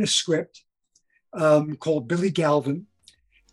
a 0.00 0.06
script 0.06 0.64
um, 1.32 1.76
called 1.76 2.08
Billy 2.08 2.30
Galvin, 2.30 2.86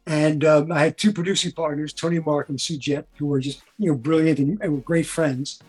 and 0.07 0.45
um, 0.45 0.71
I 0.71 0.79
had 0.79 0.97
two 0.97 1.11
producing 1.11 1.51
partners, 1.51 1.93
Tony 1.93 2.19
Mark 2.19 2.49
and 2.49 2.59
Sue 2.61 2.77
Jett, 2.77 3.07
who 3.17 3.25
were 3.25 3.39
just 3.39 3.61
you 3.77 3.91
know 3.91 3.97
brilliant 3.97 4.39
and, 4.39 4.61
and 4.61 4.73
were 4.73 4.81
great 4.81 5.05
friends. 5.05 5.59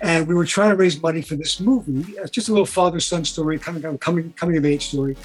And 0.00 0.28
we 0.28 0.34
were 0.34 0.44
trying 0.44 0.70
to 0.70 0.76
raise 0.76 1.02
money 1.02 1.22
for 1.22 1.34
this 1.34 1.58
movie. 1.58 2.12
It's 2.18 2.30
just 2.30 2.48
a 2.48 2.52
little 2.52 2.66
father 2.66 3.00
son 3.00 3.24
story, 3.24 3.58
kind 3.58 3.84
of 3.84 4.00
coming 4.00 4.32
coming 4.34 4.56
of 4.56 4.64
age 4.64 4.88
story. 4.88 5.16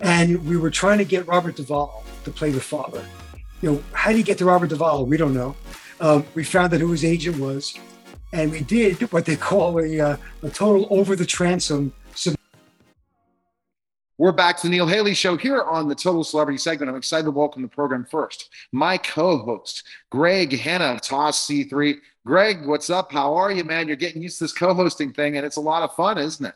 And 0.00 0.44
we 0.46 0.56
were 0.56 0.70
trying 0.70 0.98
to 0.98 1.04
get 1.04 1.26
Robert 1.26 1.56
Duvall 1.56 2.04
to 2.24 2.30
play 2.30 2.50
the 2.50 2.60
father. 2.60 3.04
You 3.60 3.72
know, 3.72 3.84
how 3.92 4.12
do 4.12 4.18
you 4.18 4.24
get 4.24 4.38
to 4.38 4.44
Robert 4.44 4.70
Duvall? 4.70 5.06
We 5.06 5.16
don't 5.16 5.34
know. 5.34 5.56
Um, 6.00 6.24
we 6.34 6.44
found 6.44 6.72
out 6.72 6.80
who 6.80 6.92
his 6.92 7.04
agent 7.04 7.38
was, 7.38 7.74
and 8.32 8.50
we 8.50 8.60
did 8.60 9.00
what 9.12 9.24
they 9.24 9.36
call 9.36 9.80
a, 9.80 10.00
uh, 10.00 10.16
a 10.42 10.50
total 10.50 10.86
over 10.90 11.16
the 11.16 11.26
transom 11.26 11.92
we're 14.18 14.32
back 14.32 14.56
to 14.56 14.64
the 14.64 14.70
Neil 14.70 14.86
Haley 14.86 15.14
Show 15.14 15.36
here 15.36 15.62
on 15.62 15.88
the 15.88 15.94
Total 15.94 16.24
Celebrity 16.24 16.58
segment. 16.58 16.90
I'm 16.90 16.96
excited 16.96 17.24
to 17.24 17.30
welcome 17.30 17.62
the 17.62 17.68
program 17.68 18.04
first. 18.04 18.50
My 18.72 18.98
co-host, 18.98 19.84
Greg 20.10 20.58
Hanna 20.58 20.86
of 20.86 21.00
Toss 21.00 21.46
C3. 21.46 21.98
Greg, 22.26 22.66
what's 22.66 22.90
up? 22.90 23.12
How 23.12 23.34
are 23.34 23.52
you, 23.52 23.62
man? 23.62 23.86
You're 23.86 23.96
getting 23.96 24.20
used 24.20 24.38
to 24.38 24.44
this 24.44 24.52
co-hosting 24.52 25.12
thing, 25.12 25.36
and 25.36 25.46
it's 25.46 25.56
a 25.56 25.60
lot 25.60 25.84
of 25.84 25.94
fun, 25.94 26.18
isn't 26.18 26.44
it? 26.44 26.54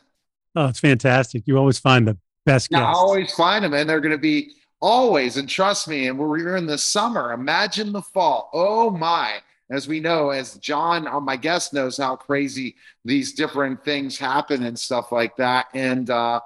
Oh, 0.55 0.67
it's 0.67 0.81
fantastic. 0.81 1.43
You 1.45 1.57
always 1.57 1.79
find 1.79 2.05
the 2.05 2.17
best 2.45 2.69
guests. 2.69 2.83
I 2.83 2.91
always 2.91 3.33
find 3.33 3.63
them, 3.63 3.73
and 3.73 3.89
they're 3.89 4.01
going 4.01 4.11
to 4.11 4.17
be 4.17 4.51
always. 4.81 5.37
And 5.37 5.47
trust 5.47 5.87
me, 5.87 6.09
and 6.09 6.19
we're 6.19 6.57
in 6.57 6.65
the 6.65 6.77
summer. 6.77 7.31
Imagine 7.31 7.93
the 7.93 8.01
fall. 8.01 8.49
Oh 8.53 8.89
my! 8.89 9.41
As 9.69 9.87
we 9.87 10.01
know, 10.01 10.29
as 10.29 10.55
John, 10.57 11.07
uh, 11.07 11.19
my 11.21 11.37
guest, 11.37 11.73
knows 11.73 11.97
how 11.97 12.17
crazy 12.17 12.75
these 13.05 13.33
different 13.33 13.83
things 13.83 14.17
happen 14.17 14.63
and 14.63 14.77
stuff 14.77 15.11
like 15.13 15.35
that. 15.37 15.67
And 15.73 16.09
uh, 16.09 16.41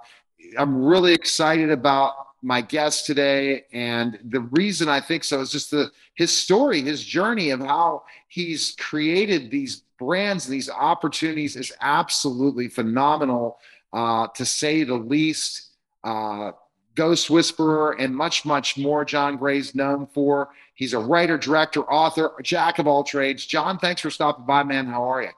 I'm 0.58 0.84
really 0.84 1.14
excited 1.14 1.72
about 1.72 2.14
my 2.42 2.62
guest 2.62 3.06
today. 3.06 3.66
And 3.74 4.20
the 4.24 4.42
reason 4.42 4.88
I 4.90 5.02
think 5.02 5.24
so 5.24 5.42
is 5.42 5.52
just 5.52 5.72
the 5.72 5.92
his 6.16 6.36
story, 6.36 6.82
his 6.82 7.04
journey 7.04 7.50
of 7.52 7.60
how 7.60 8.04
he's 8.28 8.76
created 8.80 9.52
these 9.52 9.84
brands 9.98 10.46
and 10.46 10.54
these 10.54 10.70
opportunities 10.70 11.56
is 11.56 11.74
absolutely 11.82 12.68
phenomenal, 12.68 13.58
uh, 13.94 14.28
to 14.28 14.46
say 14.46 14.84
the 14.84 14.96
least. 14.96 15.64
Uh, 16.04 16.52
Ghost 16.98 17.30
Whisperer 17.30 17.92
and 18.00 18.14
much, 18.14 18.44
much 18.44 18.76
more. 18.76 19.06
John 19.06 19.38
Gray's 19.38 19.76
known 19.76 20.08
for. 20.08 20.50
He's 20.74 20.94
a 20.94 21.00
writer, 21.00 21.38
director, 21.38 21.82
author, 21.82 22.32
jack 22.42 22.80
of 22.80 22.88
all 22.88 23.04
trades. 23.04 23.46
John, 23.46 23.78
thanks 23.78 24.02
for 24.02 24.10
stopping 24.10 24.46
by, 24.46 24.64
man. 24.64 24.88
How 24.88 25.04
are 25.04 25.22
you? 25.22 25.30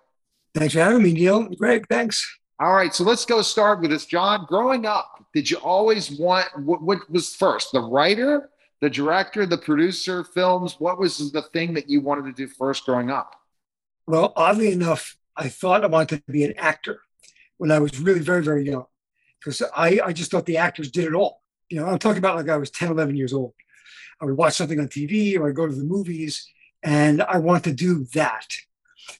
Thanks 0.55 0.73
for 0.73 0.79
having 0.79 1.03
me, 1.03 1.11
Neil. 1.11 1.43
Greg, 1.55 1.85
thanks. 1.89 2.39
All 2.61 2.73
right, 2.73 2.93
so 2.93 3.05
let's 3.05 3.23
go 3.23 3.41
start 3.41 3.79
with 3.79 3.91
this. 3.91 4.05
John, 4.05 4.45
growing 4.45 4.85
up, 4.85 5.23
did 5.33 5.49
you 5.49 5.55
always 5.57 6.11
want 6.11 6.47
what, 6.59 6.81
what 6.81 7.09
was 7.09 7.33
first, 7.33 7.71
the 7.71 7.79
writer, 7.79 8.49
the 8.81 8.89
director, 8.89 9.45
the 9.45 9.57
producer, 9.57 10.25
films? 10.25 10.75
What 10.77 10.99
was 10.99 11.31
the 11.31 11.43
thing 11.53 11.73
that 11.75 11.89
you 11.89 12.01
wanted 12.01 12.25
to 12.25 12.33
do 12.33 12.47
first 12.47 12.85
growing 12.85 13.11
up? 13.11 13.33
Well, 14.07 14.33
oddly 14.35 14.73
enough, 14.73 15.15
I 15.37 15.47
thought 15.47 15.85
I 15.85 15.87
wanted 15.87 16.25
to 16.25 16.31
be 16.33 16.43
an 16.43 16.53
actor 16.57 16.99
when 17.59 17.71
I 17.71 17.79
was 17.79 17.97
really 17.97 18.19
very, 18.19 18.43
very 18.43 18.65
young 18.65 18.87
because 19.39 19.63
I, 19.73 20.01
I 20.03 20.11
just 20.11 20.29
thought 20.29 20.45
the 20.45 20.57
actors 20.57 20.91
did 20.91 21.05
it 21.05 21.13
all. 21.13 21.41
You 21.69 21.79
know, 21.79 21.85
I'm 21.85 21.97
talking 21.97 22.17
about 22.17 22.35
like 22.35 22.49
I 22.49 22.57
was 22.57 22.71
10, 22.71 22.91
11 22.91 23.15
years 23.15 23.31
old. 23.31 23.53
I 24.19 24.25
would 24.25 24.35
watch 24.35 24.55
something 24.55 24.81
on 24.81 24.89
TV 24.89 25.39
or 25.39 25.47
I'd 25.47 25.55
go 25.55 25.65
to 25.65 25.73
the 25.73 25.85
movies 25.85 26.45
and 26.83 27.21
I 27.21 27.37
want 27.37 27.63
to 27.63 27.71
do 27.71 28.03
that. 28.15 28.47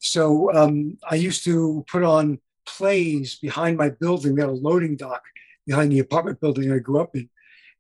So 0.02 0.54
um, 0.54 0.98
I 1.10 1.16
used 1.16 1.46
to 1.46 1.86
put 1.88 2.04
on 2.04 2.40
plays 2.78 3.36
behind 3.36 3.78
my 3.78 3.90
building. 3.90 4.34
We 4.34 4.42
had 4.42 4.50
a 4.50 4.54
loading 4.54 4.96
dock 4.96 5.24
behind 5.66 5.92
the 5.92 6.00
apartment 6.00 6.40
building 6.40 6.72
I 6.72 6.80
grew 6.80 7.00
up 7.00 7.16
in. 7.16 7.30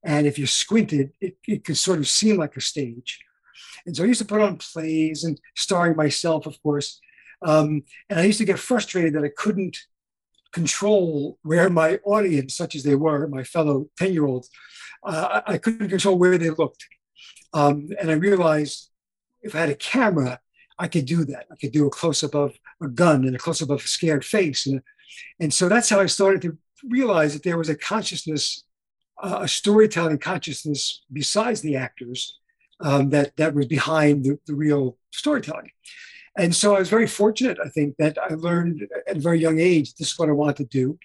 And 0.04 0.26
if 0.26 0.40
you 0.40 0.48
squinted, 0.48 1.12
it, 1.20 1.38
it 1.48 1.64
could 1.66 1.78
sort 1.78 2.00
of 2.00 2.08
seem 2.08 2.38
like 2.38 2.56
a 2.56 2.62
stage. 2.62 3.20
And 3.86 3.96
so 3.96 4.04
I 4.04 4.08
used 4.08 4.22
to 4.22 4.28
put 4.28 4.42
on 4.42 4.58
plays 4.58 5.24
and 5.24 5.40
starring 5.56 5.96
myself, 5.96 6.46
of 6.46 6.62
course. 6.64 7.00
Um, 7.42 7.84
and 8.10 8.20
I 8.20 8.24
used 8.24 8.40
to 8.40 8.46
get 8.46 8.60
frustrated 8.60 9.14
that 9.14 9.24
I 9.24 9.32
couldn't 9.36 9.78
control 10.52 11.38
where 11.44 11.70
my 11.70 12.00
audience, 12.06 12.56
such 12.56 12.76
as 12.76 12.84
they 12.84 12.96
were, 12.96 13.28
my 13.28 13.44
fellow 13.44 13.90
10 13.98 14.14
year 14.14 14.26
olds, 14.26 14.50
uh, 15.04 15.42
I 15.46 15.58
couldn't 15.58 15.90
control 15.90 16.18
where 16.18 16.38
they 16.38 16.50
looked. 16.50 16.86
Um, 17.54 17.90
and 18.00 18.12
I 18.12 18.16
realized 18.16 18.90
if 19.42 19.56
I 19.56 19.60
had 19.60 19.70
a 19.70 19.76
camera, 19.76 20.40
I 20.80 20.88
could 20.88 21.06
do 21.06 21.26
that. 21.26 21.46
I 21.52 21.56
could 21.56 21.72
do 21.72 21.86
a 21.86 21.90
close 21.90 22.24
up 22.24 22.34
of 22.34 22.58
a 22.82 22.88
gun 22.88 23.26
and 23.26 23.36
a 23.36 23.40
close 23.40 23.62
up 23.62 23.70
of 23.70 23.84
a 23.84 23.88
scared 23.88 24.24
face. 24.24 24.66
And, 24.66 24.82
and 25.40 25.54
so 25.54 25.68
that's 25.68 25.90
how 25.90 26.00
I 26.00 26.06
started 26.06 26.42
to 26.44 26.58
realize 26.88 27.34
that 27.34 27.44
there 27.44 27.58
was 27.58 27.70
a 27.70 27.76
consciousness, 27.76 28.64
uh, 29.22 29.40
a 29.42 29.48
storytelling 29.48 30.20
consciousness 30.20 31.04
besides 31.12 31.62
the 31.62 31.76
actors 31.76 32.40
um, 32.80 33.10
that, 33.10 33.36
that 33.36 33.54
was 33.54 33.68
behind 33.68 34.24
the, 34.24 34.40
the 34.48 34.56
real 34.56 34.98
storytelling. 35.12 35.72
And 36.38 36.56
so 36.56 36.76
I 36.76 36.80
was 36.80 36.90
very 36.90 37.08
fortunate, 37.08 37.58
I 37.64 37.68
think, 37.68 37.98
that 37.98 38.18
I 38.18 38.34
learned 38.36 38.88
at 39.08 39.18
a 39.18 39.20
very 39.20 39.40
young 39.40 39.60
age 39.60 39.96
this 39.96 40.14
is 40.14 40.20
what 40.20 40.30
I 40.30 40.34
want 40.34 40.56
to 40.58 40.66
do. 40.66 40.98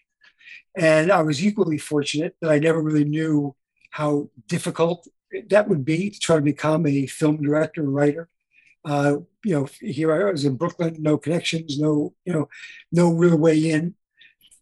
And 0.76 1.10
I 1.10 1.22
was 1.22 1.44
equally 1.44 1.78
fortunate 1.78 2.36
that 2.40 2.50
I 2.50 2.58
never 2.58 2.80
really 2.80 3.04
knew 3.04 3.56
how 3.90 4.28
difficult 4.46 5.08
that 5.48 5.68
would 5.68 5.84
be 5.84 6.10
to 6.10 6.18
try 6.20 6.36
to 6.36 6.42
become 6.42 6.86
a 6.86 7.06
film 7.06 7.42
director 7.42 7.80
and 7.80 7.94
writer. 7.94 8.28
Uh, 8.84 9.16
you 9.44 9.54
know, 9.54 9.66
here 9.80 10.12
I 10.12 10.30
was 10.30 10.44
in 10.44 10.56
Brooklyn, 10.56 10.96
no 10.98 11.16
connections, 11.16 11.78
no, 11.78 12.14
you 12.24 12.32
know, 12.32 12.48
no 12.92 13.10
real 13.10 13.36
way 13.36 13.70
in. 13.70 13.94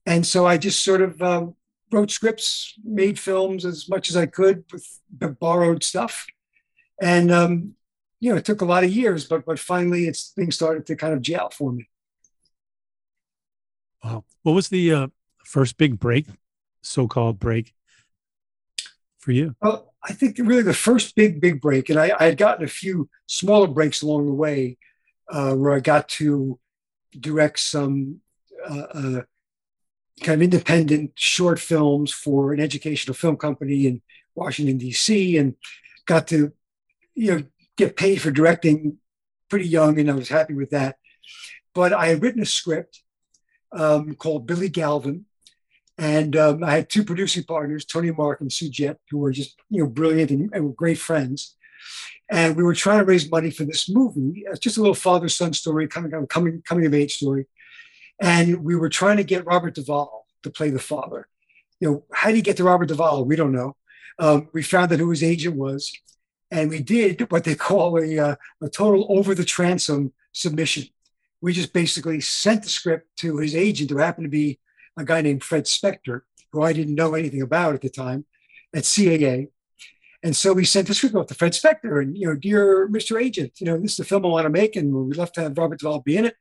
And 0.07 0.27
so 0.27 0.47
I 0.47 0.59
just 0.59 0.83
sort 0.83 1.03
of 1.03 1.21
um, 1.23 1.55
wrote 1.91 2.11
scripts, 2.11 2.75
made 2.85 3.19
films 3.19 3.65
as 3.65 3.89
much 3.89 4.11
as 4.11 4.17
I 4.17 4.27
could 4.27 4.65
with 4.73 4.87
borrowed 5.41 5.83
stuff. 5.83 6.27
And, 7.01 7.31
um, 7.33 7.75
you 8.21 8.31
know, 8.31 8.37
it 8.37 8.45
took 8.45 8.61
a 8.61 8.65
lot 8.65 8.85
of 8.85 8.91
years, 8.91 9.27
but 9.27 9.45
but 9.45 9.59
finally 9.59 10.07
it's 10.07 10.29
things 10.31 10.55
started 10.55 10.87
to 10.87 10.97
kind 10.97 11.13
of 11.13 11.23
gel 11.23 11.51
for 11.51 11.73
me. 11.73 11.89
Wow. 14.05 14.25
What 14.43 14.53
was 14.53 14.69
the 14.69 14.93
uh, 14.93 15.07
first 15.45 15.77
big 15.77 15.99
break, 15.99 16.27
so-called 16.83 17.39
break 17.41 17.75
for 19.19 19.33
you? 19.33 19.55
Well, 19.61 19.92
I 20.05 20.13
think 20.13 20.39
really 20.39 20.63
the 20.63 20.75
first 20.75 21.15
big, 21.15 21.41
big 21.41 21.61
break, 21.61 21.89
and 21.89 21.99
I, 21.99 22.13
I 22.19 22.25
had 22.25 22.37
gotten 22.37 22.65
a 22.65 22.69
few 22.69 23.09
smaller 23.27 23.69
breaks 23.69 24.03
along 24.03 24.27
the 24.27 24.33
way 24.33 24.79
uh, 25.29 25.55
where 25.55 25.73
I 25.73 25.81
got 25.81 26.09
to 26.11 26.59
direct 27.19 27.61
some 27.61 28.21
uh, 28.69 28.87
uh, 28.95 29.23
kind 30.21 30.35
of 30.35 30.43
independent 30.43 31.13
short 31.15 31.61
films 31.61 32.13
for 32.13 32.53
an 32.53 32.61
educational 32.61 33.15
film 33.15 33.37
company 33.37 33.87
in 33.87 34.03
Washington, 34.35 34.79
D.C., 34.79 35.37
and 35.37 35.55
got 36.07 36.27
to, 36.29 36.53
you 37.15 37.35
know, 37.35 37.43
get 37.77 37.97
paid 37.97 38.21
for 38.21 38.31
directing 38.31 38.99
pretty 39.49 39.69
young, 39.69 39.99
and 39.99 40.11
I 40.11 40.15
was 40.15 40.29
happy 40.29 40.55
with 40.55 40.71
that. 40.71 40.97
But 41.75 41.93
I 41.93 42.09
had 42.09 42.23
written 42.23 42.43
a 42.43 42.47
script 42.47 43.03
um, 43.73 44.15
called 44.15 44.47
Billy 44.47 44.69
Galvin, 44.69 45.27
and 45.99 46.37
um, 46.37 46.65
I 46.65 46.73
had 46.73 46.89
two 46.89 47.05
producing 47.05 47.45
partners, 47.45 47.85
Tony 47.85 48.11
Mark 48.11 48.41
and 48.41 48.53
Sue 48.53 48.71
Jett, 48.71 48.99
who 49.11 49.19
were 49.19 49.33
just 49.33 49.57
you 49.69 49.83
know 49.83 49.89
brilliant 49.89 50.31
and, 50.31 50.51
and 50.53 50.65
were 50.65 50.73
great 50.73 50.99
friends. 50.99 51.57
And 52.31 52.57
we 52.57 52.63
were 52.63 52.75
trying 52.75 53.01
to 53.01 53.05
raise 53.05 53.31
money 53.31 53.51
for 53.51 53.65
this 53.65 53.91
movie. 53.91 54.45
It's 54.47 54.61
just 54.61 54.79
a 54.79 54.81
little 54.81 54.95
father 54.95 55.29
son 55.29 55.53
story, 55.53 55.87
coming 55.89 56.15
of 56.15 56.29
coming 56.29 56.63
coming 56.67 56.87
of 56.87 56.95
age 56.95 57.17
story. 57.17 57.47
And 58.21 58.65
we 58.65 58.77
were 58.77 58.89
trying 58.89 59.19
to 59.19 59.25
get 59.25 59.47
Robert 59.47 59.75
Duvall 59.75 60.27
to 60.43 60.51
play 60.51 60.71
the 60.71 60.79
father. 60.79 61.29
You 61.81 61.91
know, 61.91 62.05
how 62.13 62.31
do 62.31 62.37
you 62.37 62.43
get 62.43 62.57
to 62.59 62.65
Robert 62.65 62.87
Duvall? 62.87 63.25
We 63.25 63.37
don't 63.37 63.53
know. 63.53 63.77
Um, 64.19 64.49
we 64.53 64.63
found 64.63 64.93
out 64.93 64.99
who 64.99 65.11
his 65.11 65.23
agent 65.23 65.57
was, 65.57 65.93
and 66.51 66.71
we 66.71 66.81
did 66.81 67.31
what 67.31 67.45
they 67.45 67.55
call 67.55 67.99
a, 67.99 68.19
uh, 68.19 68.37
a 68.63 68.69
total 68.69 69.07
over 69.11 69.35
the 69.35 69.45
transom 69.45 70.13
submission. 70.33 70.85
We 71.41 71.53
just 71.53 71.73
basically 71.73 72.21
sent 72.21 72.63
the 72.63 72.69
script 72.69 73.09
to 73.19 73.39
his 73.39 73.57
agent, 73.57 73.91
who 73.91 73.99
happened 73.99 74.27
to 74.27 74.31
be 74.31 74.61
a 74.99 75.05
guy 75.05 75.23
named 75.23 75.43
Fred 75.43 75.65
Specktor, 75.65 76.23
who 76.53 76.63
I 76.63 76.73
didn't 76.73 76.95
know 76.95 77.15
anything 77.15 77.43
about 77.43 77.75
at 77.75 77.81
the 77.81 77.89
time 77.89 78.27
at 78.75 78.85
CAA. 78.85 79.49
And 80.23 80.37
so 80.37 80.53
we 80.53 80.65
sent 80.65 80.87
the 80.87 80.95
script 80.95 81.17
off 81.17 81.27
to 81.29 81.35
Fred 81.35 81.53
Specktor 81.53 82.01
and, 82.01 82.17
you 82.17 82.27
know, 82.27 82.37
dear 82.37 82.89
Mr. 82.89 83.21
Agent, 83.21 83.61
you 83.61 83.67
know, 83.67 83.79
this 83.79 83.93
is 83.93 83.97
the 83.97 84.05
film 84.05 84.25
I 84.25 84.29
want 84.29 84.45
to 84.45 84.51
make 84.51 84.77
and 84.77 84.95
we'd 84.95 85.17
love 85.17 85.33
to 85.33 85.43
have 85.43 85.59
Robert 85.59 85.81
Duvall 85.81 86.01
be 86.01 86.17
in 86.17 86.27
it. 86.27 86.37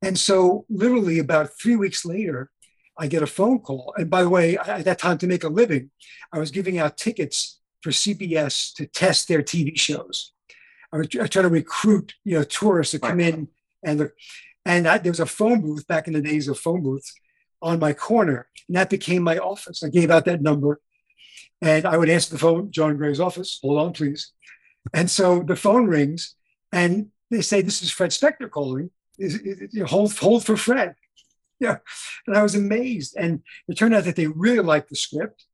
And 0.00 0.16
so 0.16 0.64
literally 0.68 1.18
about 1.18 1.50
three 1.60 1.74
weeks 1.74 2.04
later, 2.04 2.50
I 2.96 3.08
get 3.08 3.22
a 3.22 3.26
phone 3.26 3.60
call. 3.60 3.94
And 3.96 4.08
by 4.08 4.22
the 4.22 4.28
way, 4.28 4.56
at 4.58 4.84
that 4.84 4.98
time 4.98 5.18
to 5.18 5.26
make 5.26 5.44
a 5.44 5.48
living, 5.48 5.90
I 6.32 6.38
was 6.38 6.50
giving 6.50 6.78
out 6.78 6.96
tickets 6.96 7.60
for 7.80 7.90
CBS 7.90 8.72
to 8.74 8.86
test 8.86 9.28
their 9.28 9.42
TV 9.42 9.78
shows. 9.78 10.32
I 10.92 10.98
was, 10.98 11.08
trying 11.08 11.28
to 11.28 11.48
recruit, 11.48 12.14
you 12.24 12.38
know, 12.38 12.44
tourists 12.44 12.92
to 12.92 12.98
come 12.98 13.20
in 13.20 13.48
and 13.84 13.98
look. 13.98 14.12
And 14.64 14.86
I, 14.88 14.98
there 14.98 15.12
was 15.12 15.20
a 15.20 15.26
phone 15.26 15.60
booth 15.60 15.86
back 15.86 16.06
in 16.06 16.12
the 16.12 16.20
days 16.20 16.48
of 16.48 16.58
phone 16.58 16.82
booths 16.82 17.12
on 17.62 17.78
my 17.78 17.92
corner. 17.92 18.48
And 18.68 18.76
that 18.76 18.90
became 18.90 19.22
my 19.22 19.38
office. 19.38 19.82
I 19.82 19.88
gave 19.88 20.10
out 20.10 20.24
that 20.26 20.42
number 20.42 20.80
and 21.60 21.86
I 21.86 21.96
would 21.96 22.08
answer 22.08 22.30
the 22.32 22.38
phone, 22.38 22.70
John 22.70 22.96
Gray's 22.96 23.20
office. 23.20 23.58
Hold 23.62 23.78
on, 23.80 23.92
please. 23.92 24.32
And 24.94 25.10
so 25.10 25.42
the 25.42 25.56
phone 25.56 25.86
rings 25.86 26.34
and 26.72 27.08
they 27.30 27.40
say, 27.42 27.62
This 27.62 27.82
is 27.82 27.90
Fred 27.90 28.10
Specktor 28.10 28.50
calling. 28.50 28.90
Is, 29.18 29.34
is, 29.36 29.90
hold, 29.90 30.12
hold 30.16 30.44
for 30.44 30.56
Fred. 30.56 30.94
Yeah. 31.60 31.78
And 32.28 32.36
I 32.36 32.44
was 32.44 32.54
amazed. 32.54 33.16
And 33.16 33.42
it 33.66 33.76
turned 33.76 33.92
out 33.92 34.04
that 34.04 34.14
they 34.14 34.28
really 34.28 34.60
liked 34.62 34.90
the 34.90 34.94
script. 34.94 35.44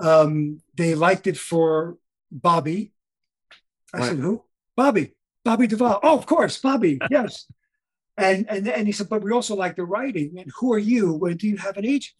Um, 0.00 0.60
they 0.74 0.96
liked 0.96 1.28
it 1.28 1.38
for 1.38 1.96
Bobby. 2.32 2.92
I 3.94 3.98
Right. 3.98 4.08
said, 4.08 4.18
"Who? 4.18 4.42
Bobby? 4.76 5.14
Bobby 5.44 5.68
Duvall? 5.68 6.00
Oh, 6.02 6.18
of 6.18 6.26
course, 6.26 6.58
Bobby. 6.60 6.98
Yes." 7.08 7.46
And 8.16 8.46
and 8.48 8.68
and 8.68 8.86
he 8.86 8.92
said, 8.92 9.08
"But 9.08 9.22
we 9.22 9.32
also 9.32 9.56
like 9.56 9.76
the 9.76 9.84
writing. 9.84 10.38
And 10.38 10.50
who 10.58 10.72
are 10.72 10.78
you? 10.78 11.12
When 11.12 11.36
do 11.36 11.48
you 11.48 11.56
have 11.56 11.76
an 11.76 11.84
agent?" 11.84 12.14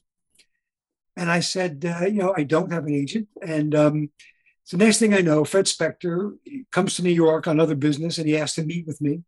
And 1.16 1.30
I 1.30 1.40
said, 1.40 1.84
uh, 1.84 2.06
"You 2.06 2.14
know, 2.14 2.34
I 2.36 2.42
don't 2.42 2.72
have 2.72 2.86
an 2.86 2.94
agent." 2.94 3.28
And 3.40 3.74
um, 3.74 4.10
next 4.72 4.98
thing 4.98 5.14
I 5.14 5.20
know, 5.20 5.44
Fred 5.44 5.66
Specktor 5.66 6.36
comes 6.72 6.96
to 6.96 7.02
New 7.02 7.10
York 7.10 7.46
on 7.46 7.60
other 7.60 7.76
business, 7.76 8.18
and 8.18 8.26
he 8.26 8.36
asked 8.36 8.56
to 8.56 8.64
meet 8.64 8.86
with 8.86 9.00
me, 9.00 9.22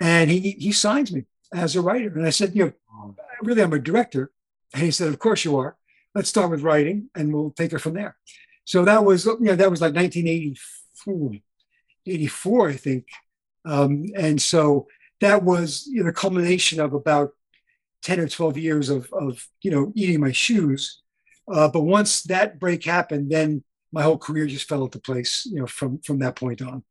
and 0.00 0.30
he 0.30 0.52
he 0.52 0.72
signs 0.72 1.12
me 1.12 1.24
as 1.52 1.76
a 1.76 1.82
writer. 1.82 2.12
And 2.16 2.26
I 2.26 2.30
said, 2.30 2.56
"You 2.56 2.72
know, 2.96 3.14
really, 3.42 3.62
I'm 3.62 3.72
a 3.72 3.78
director." 3.78 4.30
And 4.72 4.82
he 4.82 4.90
said, 4.90 5.08
"Of 5.08 5.18
course 5.18 5.44
you 5.44 5.58
are. 5.58 5.76
Let's 6.14 6.30
start 6.30 6.50
with 6.50 6.62
writing, 6.62 7.10
and 7.14 7.32
we'll 7.32 7.50
take 7.50 7.74
it 7.74 7.80
from 7.80 7.94
there." 7.94 8.16
So 8.64 8.84
that 8.86 9.04
was 9.04 9.26
you 9.26 9.36
know 9.40 9.56
that 9.56 9.70
was 9.70 9.82
like 9.82 9.94
1984, 9.94 11.32
84, 12.06 12.68
I 12.70 12.72
think, 12.72 13.06
um, 13.66 14.06
and 14.16 14.40
so 14.40 14.86
that 15.24 15.42
was 15.42 15.86
you 15.90 16.00
know, 16.00 16.06
the 16.06 16.12
culmination 16.12 16.80
of 16.80 16.92
about 16.92 17.32
10 18.02 18.20
or 18.20 18.28
12 18.28 18.58
years 18.58 18.90
of, 18.90 19.10
of 19.12 19.48
you 19.62 19.70
know 19.70 19.90
eating 19.94 20.20
my 20.20 20.32
shoes. 20.32 21.00
Uh, 21.50 21.68
but 21.68 21.82
once 21.82 22.22
that 22.22 22.58
break 22.58 22.84
happened 22.84 23.30
then 23.30 23.64
my 23.92 24.02
whole 24.02 24.18
career 24.18 24.46
just 24.46 24.68
fell 24.68 24.84
into 24.84 24.98
place 24.98 25.46
you 25.46 25.58
know 25.58 25.66
from 25.66 25.98
from 25.98 26.18
that 26.18 26.36
point 26.36 26.60
on. 26.62 26.82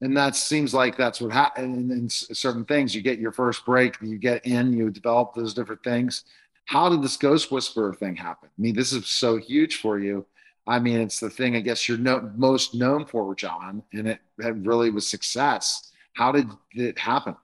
And 0.00 0.16
that 0.16 0.36
seems 0.36 0.74
like 0.74 0.96
that's 0.96 1.22
what 1.22 1.32
happened 1.32 1.90
in, 1.90 1.98
in 1.98 2.08
certain 2.10 2.66
things. 2.66 2.94
You 2.94 3.00
get 3.00 3.18
your 3.18 3.32
first 3.32 3.64
break 3.64 3.96
you 4.00 4.18
get 4.18 4.46
in 4.46 4.72
you 4.72 4.90
develop 4.90 5.34
those 5.34 5.54
different 5.54 5.84
things. 5.84 6.24
How 6.64 6.88
did 6.88 7.02
this 7.02 7.16
ghost 7.16 7.52
whisperer 7.52 7.94
thing 7.94 8.16
happen? 8.16 8.48
I 8.48 8.60
mean 8.60 8.74
this 8.74 8.92
is 8.92 9.06
so 9.06 9.36
huge 9.36 9.76
for 9.76 9.98
you. 9.98 10.24
I 10.66 10.78
mean 10.78 11.00
it's 11.00 11.20
the 11.20 11.30
thing 11.30 11.54
i 11.54 11.60
guess 11.60 11.86
you're 11.86 11.98
no, 11.98 12.32
most 12.34 12.74
known 12.74 13.04
for 13.04 13.34
john 13.36 13.82
and 13.92 14.08
it, 14.08 14.20
it 14.38 14.56
really 14.56 14.90
was 14.90 15.06
success 15.06 15.92
how 16.16 16.32
did 16.32 16.48
it 16.72 16.98
happen? 16.98 17.36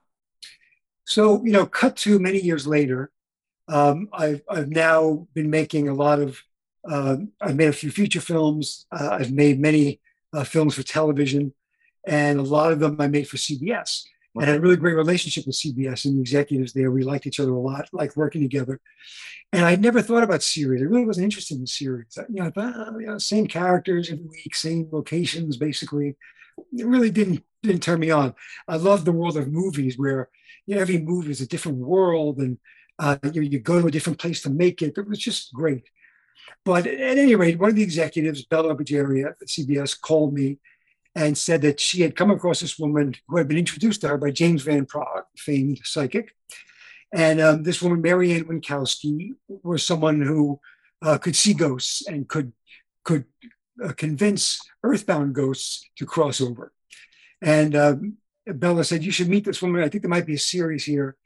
So 1.04 1.44
you 1.44 1.52
know 1.52 1.66
cut 1.66 1.96
to 1.98 2.18
many 2.18 2.40
years 2.40 2.66
later 2.66 3.10
um, 3.68 4.08
I've, 4.12 4.42
I've 4.48 4.70
now 4.70 5.28
been 5.34 5.50
making 5.50 5.88
a 5.88 5.94
lot 5.94 6.20
of 6.20 6.40
uh, 6.88 7.16
i've 7.40 7.56
made 7.56 7.68
a 7.68 7.72
few 7.72 7.90
feature 7.90 8.20
films. 8.20 8.86
Uh, 8.90 9.10
i've 9.12 9.32
made 9.32 9.60
many 9.60 10.00
uh, 10.32 10.44
films 10.44 10.74
for 10.74 10.82
television 10.82 11.52
and 12.06 12.40
a 12.40 12.42
lot 12.42 12.72
of 12.72 12.80
them 12.80 13.00
i 13.00 13.06
made 13.06 13.28
for 13.28 13.36
cbs 13.36 14.04
and 14.34 14.44
had 14.44 14.56
a 14.56 14.60
really 14.60 14.76
great 14.76 14.94
relationship 14.94 15.46
with 15.46 15.56
cbs 15.56 16.04
and 16.04 16.16
the 16.16 16.20
executives 16.20 16.72
there. 16.72 16.90
We 16.90 17.04
liked 17.04 17.26
each 17.26 17.40
other 17.40 17.52
a 17.52 17.58
lot 17.58 17.88
liked 17.92 18.16
working 18.16 18.42
together. 18.42 18.80
And 19.52 19.64
i 19.64 19.76
never 19.76 20.00
thought 20.00 20.22
about 20.22 20.42
series. 20.42 20.80
I 20.80 20.86
really 20.86 21.04
wasn't 21.04 21.24
interested 21.24 21.58
in 21.58 21.66
series. 21.66 22.18
You 22.30 22.42
know, 22.42 22.50
thought, 22.50 22.74
oh, 22.76 22.98
you 22.98 23.06
know 23.06 23.18
same 23.18 23.46
characters 23.46 24.10
every 24.10 24.24
week 24.24 24.54
same 24.54 24.88
locations 24.90 25.56
basically 25.56 26.16
it 26.72 26.86
really 26.86 27.10
didn't 27.10 27.44
didn't 27.62 27.82
turn 27.82 28.00
me 28.00 28.10
on. 28.10 28.34
I 28.66 28.76
love 28.76 29.04
the 29.04 29.12
world 29.12 29.36
of 29.36 29.48
movies 29.48 29.96
where 29.96 30.28
you 30.66 30.74
know, 30.74 30.80
every 30.80 30.98
movie 30.98 31.30
is 31.30 31.40
a 31.40 31.46
different 31.46 31.78
world 31.78 32.38
and 32.38 32.58
uh, 32.98 33.18
you, 33.32 33.42
you 33.42 33.58
go 33.58 33.80
to 33.80 33.86
a 33.86 33.90
different 33.90 34.18
place 34.18 34.42
to 34.42 34.50
make 34.50 34.82
it. 34.82 34.96
It 34.96 35.08
was 35.08 35.18
just 35.18 35.52
great. 35.52 35.88
But 36.64 36.86
at 36.86 37.18
any 37.18 37.34
rate, 37.34 37.58
one 37.58 37.70
of 37.70 37.76
the 37.76 37.82
executives, 37.82 38.44
Bella 38.44 38.74
Bajaria 38.74 39.30
at 39.30 39.48
CBS, 39.48 40.00
called 40.00 40.34
me 40.34 40.58
and 41.14 41.36
said 41.36 41.62
that 41.62 41.80
she 41.80 42.02
had 42.02 42.16
come 42.16 42.30
across 42.30 42.60
this 42.60 42.78
woman 42.78 43.14
who 43.28 43.36
had 43.36 43.48
been 43.48 43.58
introduced 43.58 44.00
to 44.00 44.08
her 44.08 44.18
by 44.18 44.30
James 44.30 44.62
Van 44.62 44.86
Praagh, 44.86 45.24
famed 45.36 45.80
psychic. 45.84 46.34
And 47.12 47.40
um, 47.40 47.62
this 47.62 47.82
woman, 47.82 48.00
Mary 48.00 48.32
Ann 48.32 48.44
Winkowski, 48.44 49.32
was 49.48 49.84
someone 49.84 50.22
who 50.22 50.60
uh, 51.02 51.18
could 51.18 51.36
see 51.36 51.52
ghosts 51.52 52.06
and 52.06 52.28
could 52.28 52.52
could 53.04 53.24
uh, 53.82 53.92
convince 53.92 54.60
earthbound 54.82 55.34
ghosts 55.34 55.88
to 55.96 56.06
cross 56.06 56.40
over. 56.40 56.72
And 57.40 57.74
um, 57.74 58.16
Bella 58.46 58.84
said, 58.84 59.04
You 59.04 59.12
should 59.12 59.28
meet 59.28 59.44
this 59.44 59.62
woman. 59.62 59.82
I 59.82 59.88
think 59.88 60.02
there 60.02 60.10
might 60.10 60.26
be 60.26 60.34
a 60.34 60.38
series 60.38 60.84
here. 60.84 61.16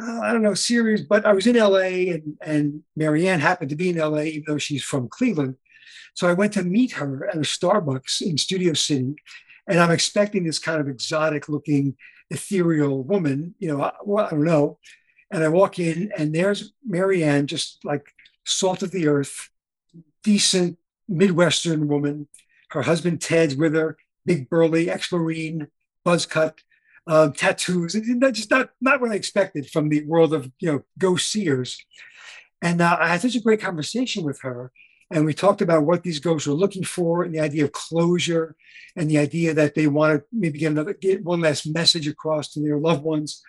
Uh, 0.00 0.20
I 0.20 0.32
don't 0.32 0.42
know, 0.42 0.54
series, 0.54 1.02
but 1.02 1.26
I 1.26 1.32
was 1.32 1.46
in 1.46 1.56
LA 1.56 2.12
and, 2.12 2.36
and 2.40 2.82
Mary 2.94 3.26
Ann 3.28 3.40
happened 3.40 3.70
to 3.70 3.76
be 3.76 3.90
in 3.90 3.96
LA, 3.96 4.20
even 4.20 4.44
though 4.46 4.58
she's 4.58 4.84
from 4.84 5.08
Cleveland. 5.08 5.56
So 6.14 6.28
I 6.28 6.34
went 6.34 6.52
to 6.52 6.62
meet 6.62 6.92
her 6.92 7.28
at 7.28 7.34
a 7.34 7.40
Starbucks 7.40 8.22
in 8.22 8.38
Studio 8.38 8.74
City. 8.74 9.16
And 9.66 9.80
I'm 9.80 9.90
expecting 9.90 10.44
this 10.44 10.58
kind 10.58 10.80
of 10.80 10.88
exotic 10.88 11.48
looking, 11.48 11.96
ethereal 12.30 13.02
woman, 13.02 13.54
you 13.58 13.68
know, 13.68 13.82
I, 13.82 13.92
well, 14.04 14.26
I 14.26 14.30
don't 14.30 14.44
know. 14.44 14.78
And 15.30 15.44
I 15.44 15.48
walk 15.48 15.78
in 15.78 16.10
and 16.16 16.34
there's 16.34 16.72
Mary 16.86 17.22
Ann, 17.22 17.46
just 17.46 17.84
like 17.84 18.06
salt 18.46 18.82
of 18.82 18.92
the 18.92 19.08
earth, 19.08 19.50
decent 20.22 20.78
Midwestern 21.08 21.88
woman. 21.88 22.28
Her 22.70 22.82
husband 22.82 23.20
Ted's 23.20 23.56
with 23.56 23.74
her, 23.74 23.96
big 24.26 24.50
burly 24.50 24.90
ex-marine, 24.90 25.68
buzz 26.04 26.26
cut, 26.26 26.60
um, 27.06 27.32
tattoos. 27.32 27.94
It's 27.94 28.38
just 28.38 28.50
not 28.50 28.70
not 28.80 29.00
what 29.00 29.10
I 29.10 29.14
expected 29.14 29.70
from 29.70 29.88
the 29.88 30.04
world 30.04 30.34
of 30.34 30.50
you 30.60 30.70
know 30.70 30.82
ghost 30.98 31.30
seers. 31.30 31.82
And 32.60 32.80
uh, 32.80 32.96
I 33.00 33.08
had 33.08 33.22
such 33.22 33.36
a 33.36 33.40
great 33.40 33.60
conversation 33.60 34.24
with 34.24 34.40
her, 34.42 34.70
and 35.10 35.24
we 35.24 35.32
talked 35.32 35.62
about 35.62 35.84
what 35.84 36.02
these 36.02 36.20
ghosts 36.20 36.46
were 36.46 36.54
looking 36.54 36.84
for, 36.84 37.22
and 37.22 37.34
the 37.34 37.40
idea 37.40 37.64
of 37.64 37.72
closure, 37.72 38.56
and 38.94 39.10
the 39.10 39.18
idea 39.18 39.54
that 39.54 39.74
they 39.74 39.86
want 39.86 40.20
to 40.20 40.26
maybe 40.32 40.58
get 40.58 40.72
another 40.72 40.92
get 40.92 41.24
one 41.24 41.40
last 41.40 41.66
message 41.66 42.06
across 42.06 42.52
to 42.52 42.60
their 42.60 42.78
loved 42.78 43.02
ones. 43.02 43.42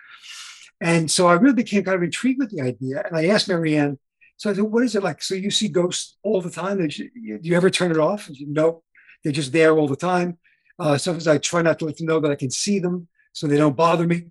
And 0.80 1.10
so 1.10 1.26
I 1.26 1.34
really 1.34 1.54
became 1.54 1.84
kind 1.84 1.96
of 1.96 2.02
intrigued 2.02 2.38
with 2.38 2.50
the 2.50 2.62
idea, 2.62 3.02
and 3.04 3.16
I 3.16 3.26
asked 3.26 3.48
Mary 3.48 3.76
Ann. 3.76 3.98
So 4.40 4.48
I 4.48 4.54
said, 4.54 4.64
"What 4.64 4.84
is 4.84 4.94
it 4.96 5.02
like? 5.02 5.22
So 5.22 5.34
you 5.34 5.50
see 5.50 5.68
ghosts 5.68 6.16
all 6.22 6.40
the 6.40 6.50
time? 6.50 6.78
Do 6.78 7.10
you 7.14 7.54
ever 7.54 7.68
turn 7.68 7.90
it 7.90 7.98
off?" 7.98 8.30
She, 8.32 8.46
no, 8.46 8.82
they're 9.22 9.32
just 9.40 9.52
there 9.52 9.76
all 9.76 9.86
the 9.86 9.96
time. 9.96 10.38
Uh, 10.78 10.96
sometimes 10.96 11.28
I 11.28 11.36
try 11.36 11.60
not 11.60 11.78
to 11.80 11.84
let 11.84 11.98
them 11.98 12.06
know 12.06 12.20
that 12.20 12.30
I 12.30 12.36
can 12.36 12.50
see 12.50 12.78
them 12.78 13.06
so 13.34 13.46
they 13.46 13.58
don't 13.58 13.76
bother 13.76 14.06
me. 14.06 14.24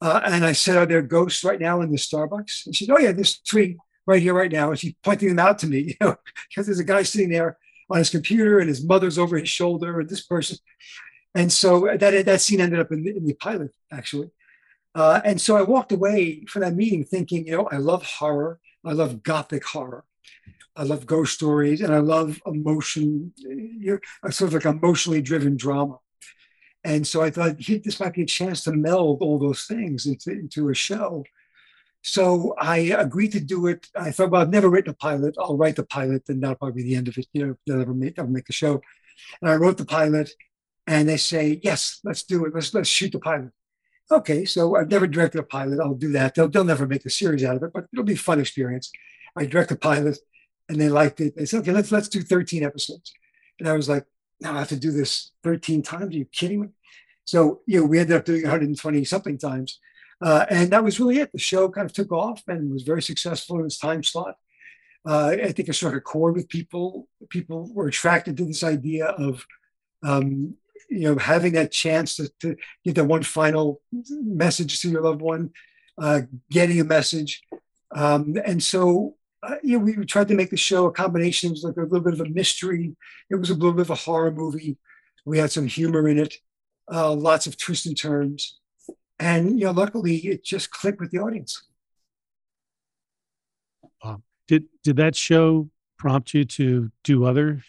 Uh, 0.00 0.20
and 0.24 0.44
I 0.44 0.52
said, 0.52 0.76
Are 0.76 0.86
there 0.86 1.00
ghosts 1.00 1.42
right 1.42 1.60
now 1.60 1.80
in 1.80 1.90
the 1.90 1.96
Starbucks? 1.96 2.66
And 2.66 2.76
she 2.76 2.84
said, 2.84 2.94
Oh, 2.94 2.98
yeah, 2.98 3.12
there's 3.12 3.36
three 3.48 3.78
right 4.06 4.20
here, 4.20 4.34
right 4.34 4.52
now. 4.52 4.70
And 4.70 4.78
she's 4.78 4.94
pointing 5.02 5.28
them 5.28 5.38
out 5.38 5.58
to 5.60 5.66
me, 5.66 5.78
you 5.88 5.94
know, 6.00 6.16
because 6.48 6.66
there's 6.66 6.78
a 6.78 6.84
guy 6.84 7.02
sitting 7.02 7.30
there 7.30 7.56
on 7.90 7.98
his 7.98 8.10
computer 8.10 8.58
and 8.58 8.68
his 8.68 8.84
mother's 8.84 9.18
over 9.18 9.38
his 9.38 9.48
shoulder 9.48 10.00
and 10.00 10.08
this 10.08 10.22
person. 10.22 10.58
And 11.34 11.50
so 11.52 11.88
that, 11.96 12.26
that 12.26 12.40
scene 12.40 12.60
ended 12.60 12.80
up 12.80 12.92
in 12.92 13.02
the, 13.02 13.16
in 13.16 13.24
the 13.24 13.34
pilot, 13.34 13.72
actually. 13.90 14.30
Uh, 14.94 15.20
and 15.24 15.40
so 15.40 15.56
I 15.56 15.62
walked 15.62 15.92
away 15.92 16.44
from 16.46 16.62
that 16.62 16.74
meeting 16.74 17.04
thinking, 17.04 17.46
you 17.46 17.56
know, 17.56 17.68
I 17.70 17.76
love 17.76 18.04
horror. 18.04 18.58
I 18.84 18.92
love 18.92 19.22
gothic 19.22 19.64
horror. 19.64 20.04
I 20.76 20.84
love 20.84 21.06
ghost 21.06 21.34
stories 21.34 21.80
and 21.80 21.92
I 21.92 21.98
love 21.98 22.40
emotion, 22.46 23.32
you're 23.36 24.00
sort 24.30 24.48
of 24.48 24.54
like 24.54 24.64
emotionally 24.64 25.20
driven 25.20 25.56
drama. 25.56 25.98
And 26.84 27.06
so 27.06 27.22
I 27.22 27.30
thought 27.30 27.60
hey, 27.60 27.78
this 27.78 28.00
might 28.00 28.14
be 28.14 28.22
a 28.22 28.26
chance 28.26 28.64
to 28.64 28.72
meld 28.72 29.20
all 29.20 29.38
those 29.38 29.64
things 29.64 30.06
into, 30.06 30.30
into 30.30 30.70
a 30.70 30.74
show. 30.74 31.24
So 32.02 32.54
I 32.58 32.78
agreed 32.78 33.32
to 33.32 33.40
do 33.40 33.66
it. 33.66 33.88
I 33.94 34.10
thought, 34.10 34.30
well, 34.30 34.40
I've 34.40 34.50
never 34.50 34.70
written 34.70 34.90
a 34.90 34.94
pilot. 34.94 35.34
I'll 35.38 35.58
write 35.58 35.76
the 35.76 35.84
pilot, 35.84 36.28
and 36.28 36.42
that'll 36.42 36.56
probably 36.56 36.82
be 36.82 36.88
the 36.88 36.96
end 36.96 37.08
of 37.08 37.18
it. 37.18 37.26
You 37.34 37.46
know, 37.46 37.56
they'll 37.66 37.76
never 37.76 37.92
make, 37.92 38.16
never 38.16 38.30
make 38.30 38.46
the 38.46 38.54
show. 38.54 38.80
And 39.42 39.50
I 39.50 39.56
wrote 39.56 39.76
the 39.76 39.84
pilot, 39.84 40.30
and 40.86 41.06
they 41.06 41.18
say, 41.18 41.60
yes, 41.62 42.00
let's 42.02 42.22
do 42.22 42.46
it. 42.46 42.54
Let's 42.54 42.72
let's 42.72 42.88
shoot 42.88 43.12
the 43.12 43.18
pilot. 43.18 43.50
Okay, 44.12 44.44
so 44.44 44.76
I've 44.76 44.90
never 44.90 45.06
directed 45.06 45.38
a 45.38 45.44
pilot. 45.44 45.78
I'll 45.80 45.94
do 45.94 46.12
that. 46.12 46.34
They'll, 46.34 46.48
they'll 46.48 46.64
never 46.64 46.86
make 46.86 47.06
a 47.06 47.10
series 47.10 47.44
out 47.44 47.56
of 47.56 47.62
it, 47.62 47.72
but 47.72 47.86
it'll 47.92 48.04
be 48.04 48.14
a 48.14 48.18
fun 48.18 48.40
experience. 48.40 48.90
I 49.36 49.46
direct 49.46 49.70
a 49.70 49.76
pilot, 49.76 50.18
and 50.68 50.80
they 50.80 50.88
liked 50.88 51.20
it. 51.20 51.36
They 51.36 51.44
said, 51.44 51.60
okay, 51.60 51.72
let's 51.72 51.92
let's 51.92 52.08
do 52.08 52.20
13 52.20 52.64
episodes. 52.64 53.12
And 53.60 53.68
I 53.68 53.74
was 53.74 53.88
like, 53.88 54.04
now 54.40 54.54
I 54.54 54.58
have 54.58 54.68
to 54.68 54.76
do 54.76 54.90
this 54.90 55.30
13 55.44 55.82
times. 55.82 56.14
Are 56.14 56.18
you 56.18 56.24
kidding 56.24 56.62
me? 56.62 56.68
So, 57.24 57.60
you 57.66 57.80
know, 57.80 57.86
we 57.86 58.00
ended 58.00 58.16
up 58.16 58.24
doing 58.24 58.42
120 58.42 59.04
something 59.04 59.38
times. 59.38 59.78
Uh, 60.20 60.44
and 60.50 60.70
that 60.70 60.82
was 60.82 60.98
really 60.98 61.18
it. 61.18 61.30
The 61.32 61.38
show 61.38 61.68
kind 61.68 61.86
of 61.86 61.92
took 61.92 62.10
off 62.10 62.42
and 62.48 62.72
was 62.72 62.82
very 62.82 63.02
successful 63.02 63.60
in 63.60 63.66
its 63.66 63.78
time 63.78 64.02
slot. 64.02 64.34
Uh, 65.06 65.28
I 65.28 65.52
think 65.52 65.68
it 65.68 65.74
struck 65.74 65.94
a 65.94 66.00
chord 66.00 66.34
with 66.34 66.48
people. 66.48 67.08
People 67.28 67.70
were 67.72 67.86
attracted 67.86 68.36
to 68.36 68.44
this 68.44 68.64
idea 68.64 69.06
of, 69.06 69.46
um, 70.02 70.56
you 70.88 71.00
know, 71.00 71.18
having 71.18 71.52
that 71.52 71.70
chance 71.70 72.16
to, 72.16 72.30
to, 72.40 72.56
get 72.84 72.94
that 72.96 73.04
one 73.04 73.22
final 73.22 73.80
message 74.10 74.80
to 74.80 74.90
your 74.90 75.02
loved 75.02 75.20
one, 75.20 75.50
uh, 75.98 76.22
getting 76.50 76.80
a 76.80 76.84
message. 76.84 77.42
Um, 77.92 78.36
and 78.44 78.62
so 78.62 79.16
uh, 79.42 79.56
you 79.62 79.78
know, 79.78 79.84
we 79.84 80.04
tried 80.04 80.28
to 80.28 80.34
make 80.34 80.50
the 80.50 80.56
show 80.56 80.86
a 80.86 80.92
combination. 80.92 81.48
It 81.48 81.52
was 81.52 81.64
like 81.64 81.76
a 81.76 81.82
little 81.82 82.00
bit 82.00 82.12
of 82.12 82.20
a 82.20 82.28
mystery. 82.28 82.94
It 83.30 83.36
was 83.36 83.50
a 83.50 83.54
little 83.54 83.72
bit 83.72 83.82
of 83.82 83.90
a 83.90 83.94
horror 83.94 84.30
movie. 84.30 84.76
We 85.24 85.38
had 85.38 85.50
some 85.50 85.66
humor 85.66 86.08
in 86.08 86.18
it, 86.18 86.34
uh, 86.92 87.12
lots 87.12 87.46
of 87.46 87.56
twists 87.56 87.86
and 87.86 87.96
turns, 87.96 88.58
and 89.18 89.58
you 89.58 89.66
know, 89.66 89.72
luckily 89.72 90.16
it 90.16 90.44
just 90.44 90.70
clicked 90.70 91.00
with 91.00 91.10
the 91.10 91.18
audience. 91.18 91.62
Um, 94.02 94.22
did 94.48 94.64
did 94.82 94.96
that 94.96 95.14
show 95.14 95.68
prompt 95.98 96.32
you 96.34 96.44
to 96.44 96.90
do 97.04 97.24
other 97.24 97.62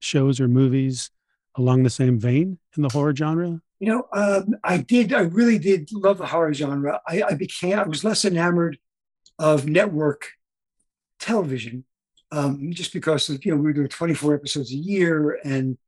shows 0.00 0.40
or 0.40 0.48
movies 0.48 1.10
along 1.58 1.82
the 1.82 1.90
same 1.90 2.18
vein 2.18 2.58
in 2.76 2.82
the 2.82 2.88
horror 2.88 3.14
genre? 3.14 3.60
You 3.80 3.88
know, 3.88 4.08
um, 4.12 4.56
I 4.64 4.78
did. 4.78 5.12
I 5.12 5.20
really 5.20 5.58
did 5.58 5.90
love 5.92 6.18
the 6.18 6.26
horror 6.26 6.54
genre. 6.54 7.00
I, 7.06 7.22
I 7.22 7.34
became. 7.34 7.78
I 7.78 7.84
was 7.84 8.04
less 8.04 8.24
enamored 8.24 8.78
of 9.38 9.68
network 9.68 10.30
television 11.20 11.84
um, 12.30 12.70
just 12.72 12.92
because 12.92 13.28
of, 13.28 13.44
you 13.44 13.50
know 13.50 13.56
we 13.56 13.64
were 13.64 13.72
doing 13.72 13.88
24 13.88 14.34
episodes 14.34 14.72
a 14.72 14.76
year 14.76 15.38
and 15.44 15.78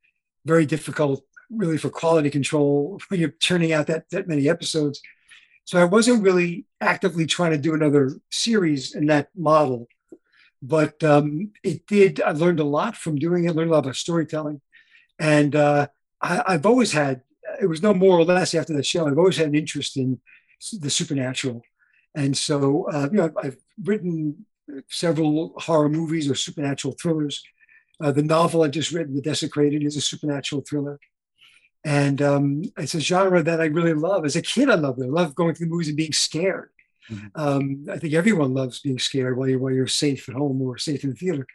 very 0.45 0.65
difficult 0.65 1.23
really 1.49 1.77
for 1.77 1.89
quality 1.89 2.29
control 2.29 2.99
when 3.09 3.19
you're 3.19 3.29
churning 3.39 3.73
out 3.73 3.87
that 3.87 4.09
that 4.11 4.27
many 4.27 4.49
episodes. 4.49 5.01
So 5.65 5.79
I 5.79 5.83
wasn't 5.83 6.23
really 6.23 6.65
actively 6.81 7.27
trying 7.27 7.51
to 7.51 7.57
do 7.57 7.73
another 7.73 8.13
series 8.31 8.95
in 8.95 9.05
that 9.07 9.29
model, 9.35 9.87
but 10.61 11.01
um, 11.03 11.51
it 11.63 11.85
did. 11.85 12.19
I 12.19 12.31
learned 12.31 12.59
a 12.59 12.65
lot 12.65 12.97
from 12.97 13.17
doing 13.17 13.45
it. 13.45 13.55
Learned 13.55 13.69
a 13.69 13.73
lot 13.73 13.85
about 13.85 13.95
storytelling, 13.95 14.59
and 15.21 15.55
uh, 15.55 15.87
I, 16.21 16.43
I've 16.47 16.65
always 16.65 16.91
had. 16.91 17.21
It 17.61 17.67
was 17.67 17.83
no 17.83 17.93
more 17.93 18.17
or 18.17 18.25
less 18.25 18.55
after 18.55 18.73
the 18.73 18.83
show. 18.83 19.07
I've 19.07 19.17
always 19.17 19.37
had 19.37 19.47
an 19.47 19.55
interest 19.55 19.95
in 19.95 20.19
the 20.79 20.89
supernatural, 20.89 21.61
and 22.15 22.35
so 22.35 22.89
uh, 22.91 23.07
you 23.11 23.17
know 23.17 23.31
I've 23.41 23.57
written 23.83 24.45
several 24.89 25.53
horror 25.57 25.89
movies 25.89 26.29
or 26.29 26.35
supernatural 26.35 26.95
thrillers. 26.99 27.43
Uh, 28.01 28.11
the 28.11 28.23
novel 28.23 28.63
I 28.63 28.67
just 28.67 28.91
written, 28.91 29.15
The 29.15 29.21
Desecrated, 29.21 29.83
is 29.83 29.95
a 29.95 30.01
supernatural 30.01 30.63
thriller. 30.67 30.99
And 31.83 32.21
um, 32.21 32.63
it's 32.77 32.95
a 32.95 32.99
genre 32.99 33.43
that 33.43 33.61
I 33.61 33.65
really 33.65 33.93
love. 33.93 34.25
As 34.25 34.35
a 34.35 34.41
kid, 34.41 34.69
I 34.69 34.75
loved 34.75 34.99
it. 34.99 35.05
I 35.05 35.09
love 35.09 35.35
going 35.35 35.53
to 35.53 35.59
the 35.63 35.69
movies 35.69 35.87
and 35.87 35.97
being 35.97 36.13
scared. 36.13 36.69
Mm-hmm. 37.09 37.27
Um, 37.35 37.85
I 37.91 37.97
think 37.97 38.13
everyone 38.13 38.53
loves 38.53 38.79
being 38.79 38.99
scared 38.99 39.37
while 39.37 39.47
you're 39.47 39.59
while 39.59 39.73
you're 39.73 39.87
safe 39.87 40.29
at 40.29 40.35
home 40.35 40.61
or 40.61 40.77
safe 40.77 41.03
in 41.03 41.11
the 41.11 41.15
theater. 41.15 41.45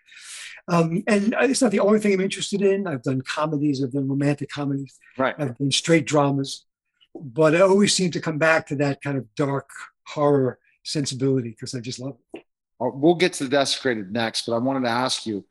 Um, 0.69 1.05
and 1.07 1.35
it's 1.43 1.63
not 1.63 1.71
the 1.71 1.81
only 1.81 2.01
thing 2.01 2.13
I'm 2.13 2.21
interested 2.21 2.61
in. 2.63 2.87
I've 2.87 3.03
done 3.03 3.23
comedies, 3.23 3.83
I've 3.83 3.93
done 3.93 4.09
romantic 4.09 4.51
comedies, 4.51 4.99
right? 5.17 5.35
I've 5.39 5.57
done 5.57 5.71
straight 5.71 6.07
dramas, 6.07 6.65
but 7.15 7.55
I 7.55 7.61
always 7.61 7.95
seem 7.95 8.11
to 8.13 8.21
come 8.21 8.39
back 8.39 8.67
to 8.69 8.77
that 8.77 9.01
kind 9.01 9.17
of 9.17 9.33
dark 9.37 9.71
horror 10.09 10.59
sensibility 10.83 11.51
because 11.51 11.75
I 11.75 11.81
just 11.81 12.01
love 12.01 12.17
it. 12.35 12.45
Uh, 12.81 12.91
we'll 12.93 13.15
get 13.15 13.33
to 13.35 13.45
the 13.45 13.51
desecrated 13.51 14.13
next, 14.13 14.47
but 14.47 14.55
I 14.55 14.59
wanted 14.59 14.81
to 14.81 14.91
ask 14.91 15.25
you 15.25 15.45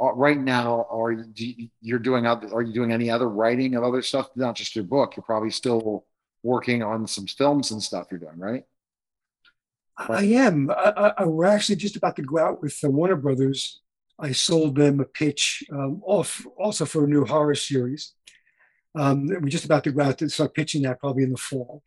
uh, 0.00 0.12
right 0.14 0.38
now, 0.38 0.86
are 0.90 1.12
you 1.12 1.68
you're 1.80 1.98
doing 1.98 2.26
are 2.26 2.62
you 2.62 2.72
doing 2.72 2.92
any 2.92 3.10
other 3.10 3.28
writing 3.28 3.74
of 3.74 3.84
other 3.84 4.02
stuff? 4.02 4.30
Not 4.34 4.56
just 4.56 4.74
your 4.74 4.84
book. 4.84 5.16
You're 5.16 5.22
probably 5.22 5.50
still 5.50 6.06
working 6.42 6.82
on 6.82 7.06
some 7.06 7.26
films 7.26 7.70
and 7.70 7.82
stuff. 7.82 8.06
You're 8.10 8.20
doing 8.20 8.38
right. 8.38 8.64
I 9.96 10.24
am. 10.24 10.70
I, 10.70 11.12
I, 11.18 11.24
we're 11.26 11.44
actually 11.44 11.76
just 11.76 11.96
about 11.96 12.16
to 12.16 12.22
go 12.22 12.38
out 12.38 12.62
with 12.62 12.80
the 12.80 12.90
Warner 12.90 13.16
Brothers. 13.16 13.81
I 14.18 14.32
sold 14.32 14.76
them 14.76 15.00
a 15.00 15.04
pitch, 15.04 15.64
um, 15.72 16.02
off 16.04 16.46
also 16.56 16.84
for 16.84 17.04
a 17.04 17.08
new 17.08 17.24
horror 17.24 17.54
series. 17.54 18.12
Um, 18.94 19.26
we're 19.26 19.48
just 19.48 19.64
about 19.64 19.84
to 19.84 19.92
go 19.92 20.02
out 20.02 20.18
to 20.18 20.28
start 20.28 20.54
pitching 20.54 20.82
that 20.82 21.00
probably 21.00 21.24
in 21.24 21.32
the 21.32 21.38
fall. 21.38 21.82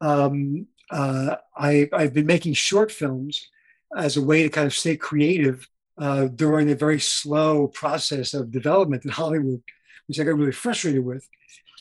Um, 0.00 0.66
uh, 0.90 1.36
I, 1.56 1.88
I've 1.92 2.12
been 2.12 2.26
making 2.26 2.54
short 2.54 2.92
films 2.92 3.48
as 3.96 4.16
a 4.16 4.22
way 4.22 4.42
to 4.42 4.48
kind 4.48 4.66
of 4.66 4.74
stay 4.74 4.96
creative 4.96 5.68
uh, 5.98 6.26
during 6.26 6.66
the 6.66 6.74
very 6.74 7.00
slow 7.00 7.68
process 7.68 8.34
of 8.34 8.50
development 8.50 9.04
in 9.04 9.10
Hollywood, 9.10 9.62
which 10.06 10.18
I 10.18 10.24
got 10.24 10.36
really 10.36 10.52
frustrated 10.52 11.04
with. 11.04 11.28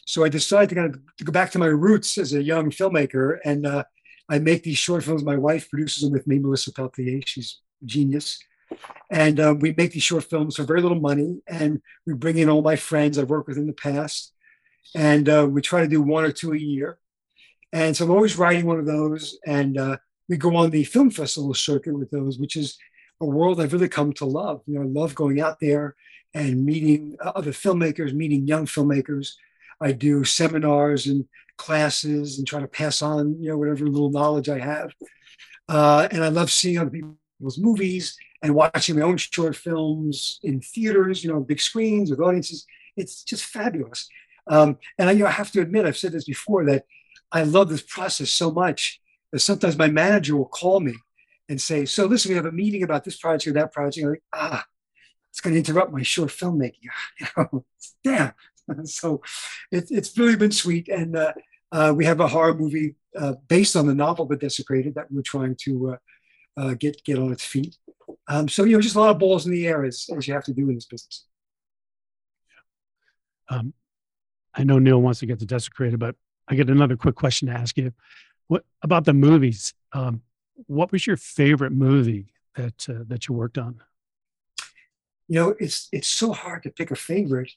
So 0.06 0.24
I 0.24 0.30
decided 0.30 0.70
to 0.70 0.76
kind 0.76 0.96
of 0.96 1.02
to 1.18 1.24
go 1.24 1.32
back 1.32 1.52
to 1.52 1.60
my 1.60 1.68
roots 1.68 2.18
as 2.18 2.34
a 2.34 2.44
young 2.44 2.70
filmmaker, 2.70 3.40
and 3.46 3.66
uh, 3.66 3.84
I 4.30 4.40
make 4.40 4.64
these 4.64 4.78
short 4.78 5.04
films. 5.04 5.24
My 5.24 5.38
wife 5.38 5.70
produces 5.70 6.04
them 6.04 6.12
with 6.12 6.28
me, 6.28 6.40
Melissa 6.40 6.74
Peltier. 6.74 7.22
She's 7.26 7.62
genius, 7.86 8.40
and 9.10 9.40
uh, 9.40 9.56
we 9.60 9.74
make 9.78 9.92
these 9.92 10.04
short 10.04 10.24
films 10.26 10.56
for 10.56 10.64
very 10.64 10.82
little 10.82 11.00
money, 11.00 11.42
and 11.48 11.82
we 12.06 12.14
bring 12.14 12.38
in 12.38 12.50
all 12.50 12.62
my 12.62 12.76
friends 12.76 13.18
I've 13.18 13.30
worked 13.30 13.48
with 13.48 13.58
in 13.58 13.68
the 13.68 13.74
past, 13.74 14.34
and 14.96 15.28
uh, 15.30 15.48
we 15.50 15.62
try 15.62 15.82
to 15.82 15.88
do 15.88 16.02
one 16.02 16.24
or 16.24 16.32
two 16.32 16.54
a 16.54 16.58
year. 16.58 16.98
And 17.72 17.96
so 17.96 18.06
I'm 18.06 18.12
always 18.12 18.38
writing 18.38 18.66
one 18.66 18.80
of 18.80 18.86
those, 18.86 19.38
and 19.46 19.78
uh, 19.78 19.98
we 20.30 20.38
go 20.38 20.56
on 20.56 20.70
the 20.70 20.84
film 20.84 21.10
festival 21.10 21.54
circuit 21.54 21.98
with 21.98 22.12
those, 22.12 22.38
which 22.38 22.56
is 22.56 22.78
a 23.22 23.26
world 23.26 23.60
I've 23.60 23.74
really 23.74 23.90
come 23.90 24.14
to 24.14 24.26
love. 24.26 24.62
You 24.68 24.76
know, 24.76 24.82
I 24.82 24.86
love 24.86 25.16
going 25.16 25.42
out 25.42 25.60
there 25.60 25.96
and 26.34 26.66
meeting 26.66 27.16
other 27.22 27.52
filmmakers, 27.52 28.14
meeting 28.14 28.48
young 28.48 28.66
filmmakers. 28.66 29.34
I 29.82 29.92
do 29.92 30.24
seminars 30.24 31.08
and 31.08 31.26
classes 31.58 32.38
and 32.38 32.48
try 32.48 32.60
to 32.60 32.68
pass 32.68 33.02
on, 33.02 33.42
you 33.42 33.50
know, 33.50 33.58
whatever 33.58 33.86
little 33.86 34.12
knowledge 34.12 34.50
I 34.50 34.60
have. 34.60 34.94
Uh, 35.70 36.08
and 36.12 36.24
I 36.24 36.30
love 36.30 36.52
seeing 36.52 36.78
other 36.78 36.90
people's 36.90 37.58
movies 37.58 38.18
and 38.44 38.54
watching 38.54 38.98
my 38.98 39.02
own 39.02 39.18
short 39.18 39.56
films 39.56 40.40
in 40.44 40.60
theaters, 40.62 41.24
you 41.24 41.32
know, 41.32 41.40
big 41.40 41.62
screens 41.62 42.12
with 42.12 42.20
audiences. 42.20 42.68
It's 42.98 43.24
just 43.24 43.46
fabulous. 43.46 44.08
Um, 44.48 44.78
and 45.00 45.10
I, 45.10 45.14
you 45.14 45.20
know, 45.20 45.28
I 45.28 45.32
have 45.32 45.52
to 45.54 45.62
admit, 45.62 45.86
I've 45.86 45.98
said 45.98 46.12
this 46.12 46.26
before, 46.26 46.66
that 46.66 46.86
I 47.32 47.44
love 47.44 47.70
this 47.70 47.82
process 47.82 48.30
so 48.30 48.52
much 48.52 49.00
that 49.32 49.40
sometimes 49.40 49.78
my 49.78 49.88
manager 49.88 50.36
will 50.36 50.46
call 50.46 50.82
me 50.82 50.94
and 51.50 51.60
say, 51.60 51.86
"So 51.86 52.06
listen, 52.06 52.30
we 52.30 52.36
have 52.36 52.46
a 52.46 52.52
meeting 52.52 52.84
about 52.84 53.04
this 53.04 53.18
project 53.18 53.48
or 53.48 53.54
that 53.54 53.74
project." 53.74 54.04
I'm 54.04 54.12
like, 54.12 54.24
ah, 54.34 54.66
it's 55.30 55.42
going 55.42 55.54
to 55.54 55.60
interrupt 55.60 55.92
my 55.92 56.04
short 56.04 56.30
filmmaking. 56.30 56.90
You 57.20 57.28
know, 57.38 57.66
damn. 58.04 58.34
so 58.86 59.22
it, 59.72 59.88
it's 59.90 60.18
really 60.18 60.36
been 60.36 60.52
sweet, 60.52 60.88
and 60.90 61.16
uh, 61.16 61.34
uh, 61.72 61.94
we 61.96 62.06
have 62.06 62.20
a 62.20 62.28
horror 62.28 62.54
movie 62.54 62.96
uh, 63.18 63.34
based 63.48 63.76
on 63.76 63.88
the 63.88 63.96
novel 63.96 64.26
"The 64.26 64.36
Desecrated" 64.36 64.96
that 64.96 65.12
we're 65.12 65.22
trying 65.22 65.56
to 65.62 65.94
uh, 65.94 65.98
uh, 66.56 66.74
get 66.76 67.04
get 67.04 67.18
on 67.18 67.32
its 67.32 67.46
feet. 67.46 67.78
Um, 68.28 68.48
so 68.48 68.64
you 68.64 68.76
know, 68.76 68.82
just 68.82 68.96
a 68.96 69.00
lot 69.00 69.10
of 69.10 69.20
balls 69.20 69.46
in 69.46 69.52
the 69.52 69.68
air 69.68 69.84
as, 69.84 70.10
as 70.16 70.28
you 70.28 70.34
have 70.34 70.46
to 70.46 70.54
do 70.54 70.70
in 70.70 70.76
this 70.76 70.86
business. 70.86 71.26
Um, 73.50 73.74
I 74.54 74.64
know 74.64 74.80
Neil 74.80 75.02
wants 75.02 75.20
to 75.20 75.26
get 75.26 75.40
to 75.40 75.46
desecrated, 75.46 76.00
but 76.00 76.16
I 76.48 76.56
get 76.56 76.70
another 76.70 76.96
quick 76.96 77.16
question 77.16 77.48
to 77.48 77.54
ask 77.54 77.78
you. 77.78 77.94
What 78.48 78.66
about 78.82 79.06
the 79.06 79.14
movies? 79.14 79.74
Um, 79.94 80.22
what 80.68 80.92
was 80.92 81.08
your 81.08 81.18
favorite 81.18 81.72
movie 81.72 82.28
that 82.56 82.88
uh, 82.90 83.04
that 83.08 83.28
you 83.28 83.34
worked 83.34 83.58
on? 83.58 83.82
You 85.28 85.40
know, 85.40 85.56
it's 85.60 85.90
it's 85.92 86.08
so 86.08 86.34
hard 86.34 86.64
to 86.64 86.70
pick 86.70 86.92
a 86.92 86.96
favorite 86.96 87.52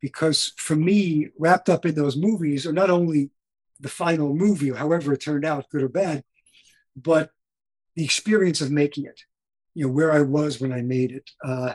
because 0.00 0.52
for 0.56 0.76
me, 0.76 1.28
wrapped 1.38 1.68
up 1.68 1.86
in 1.86 1.94
those 1.94 2.16
movies 2.16 2.66
are 2.66 2.72
not 2.72 2.90
only 2.90 3.30
the 3.78 3.88
final 3.88 4.34
movie, 4.34 4.70
however 4.70 5.12
it 5.12 5.20
turned 5.22 5.44
out, 5.44 5.70
good 5.70 5.82
or 5.82 5.88
bad, 5.88 6.24
but 6.96 7.30
the 7.96 8.04
experience 8.04 8.60
of 8.60 8.70
making 8.70 9.04
it. 9.04 9.22
You 9.74 9.86
know, 9.86 9.92
where 9.92 10.12
I 10.12 10.22
was 10.22 10.60
when 10.60 10.72
I 10.72 10.82
made 10.82 11.12
it, 11.12 11.30
uh, 11.44 11.74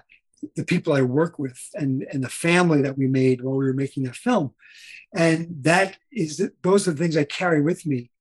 the 0.56 0.66
people 0.66 0.94
I 0.94 1.02
work 1.02 1.40
with, 1.40 1.60
and 1.74 2.06
and 2.12 2.24
the 2.24 2.30
family 2.30 2.82
that 2.82 2.98
we 2.98 3.08
made 3.08 3.42
while 3.42 3.56
we 3.56 3.66
were 3.66 3.74
making 3.74 4.04
that 4.04 4.16
film, 4.16 4.54
and 5.16 5.48
that 5.62 5.98
is 6.12 6.50
those 6.62 6.88
are 6.88 6.92
the 6.92 6.98
things 6.98 7.18
I 7.18 7.24
carry 7.24 7.62
with 7.62 7.86
me 7.86 8.12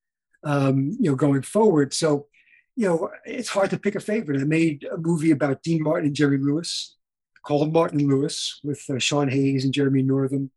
um, 0.44 0.96
you 1.00 1.10
know, 1.10 1.16
going 1.16 1.42
forward. 1.42 1.92
So, 1.92 2.26
you 2.76 2.86
know, 2.86 3.10
it's 3.24 3.48
hard 3.48 3.70
to 3.70 3.78
pick 3.78 3.94
a 3.94 4.00
favorite. 4.00 4.40
I 4.40 4.44
made 4.44 4.86
a 4.90 4.96
movie 4.96 5.30
about 5.30 5.62
Dean 5.62 5.82
Martin 5.82 6.06
and 6.06 6.16
Jerry 6.16 6.38
Lewis 6.38 6.96
called 7.42 7.72
Martin 7.72 8.06
Lewis 8.06 8.60
with 8.62 8.88
uh, 8.88 8.98
Sean 8.98 9.28
Hayes 9.28 9.64
and 9.64 9.74
Jeremy 9.74 10.02
Northam. 10.02 10.50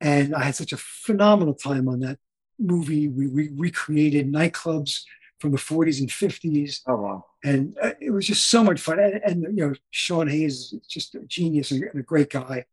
And 0.00 0.34
I 0.34 0.44
had 0.44 0.54
such 0.54 0.72
a 0.72 0.76
phenomenal 0.76 1.54
time 1.54 1.88
on 1.88 2.00
that 2.00 2.18
movie. 2.58 3.08
We, 3.08 3.26
we 3.28 3.50
recreated 3.54 4.32
nightclubs 4.32 5.02
from 5.38 5.52
the 5.52 5.58
40s 5.58 6.00
and 6.00 6.08
50s. 6.08 6.80
Oh, 6.86 6.96
wow. 6.96 7.24
And 7.44 7.76
uh, 7.80 7.92
it 8.00 8.10
was 8.10 8.26
just 8.26 8.46
so 8.46 8.64
much 8.64 8.80
fun. 8.80 8.98
And, 8.98 9.20
and, 9.24 9.42
you 9.58 9.66
know, 9.66 9.74
Sean 9.90 10.28
Hayes 10.28 10.72
is 10.72 10.80
just 10.88 11.14
a 11.14 11.20
genius 11.20 11.70
and 11.70 11.84
a 11.94 12.02
great 12.02 12.30
guy. 12.30 12.64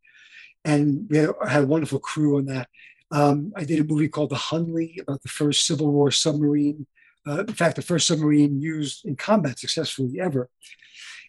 And 0.66 1.08
we 1.10 1.18
had, 1.18 1.30
had 1.48 1.64
a 1.64 1.68
wonderful 1.68 2.00
crew 2.00 2.38
on 2.38 2.46
that. 2.46 2.70
Um, 3.12 3.54
I 3.56 3.64
did 3.64 3.80
a 3.80 3.84
movie 3.84 4.08
called 4.08 4.32
The 4.32 4.36
Hunley 4.36 5.02
about 5.02 5.22
the 5.22 5.30
first 5.30 5.68
Civil 5.68 5.92
War 5.92 6.10
submarine. 6.10 6.88
Uh, 7.28 7.42
in 7.42 7.54
fact, 7.54 7.76
the 7.76 7.82
first 7.82 8.08
submarine 8.08 8.62
used 8.62 9.06
in 9.06 9.16
combat 9.16 9.60
successfully 9.60 10.20
ever. 10.20 10.50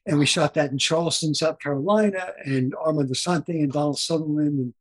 And 0.07 0.19
we 0.19 0.27
shot 0.27 0.55
that 0.55 0.71
in 0.71 0.79
Charleston, 0.79 1.35
South 1.35 1.59
Carolina, 1.59 2.33
and 2.45 2.75
Armand 2.75 3.11
Assante 3.11 3.63
and 3.63 3.73
Donald 3.73 3.99
Sutherland. 3.99 4.59
And 4.59 4.75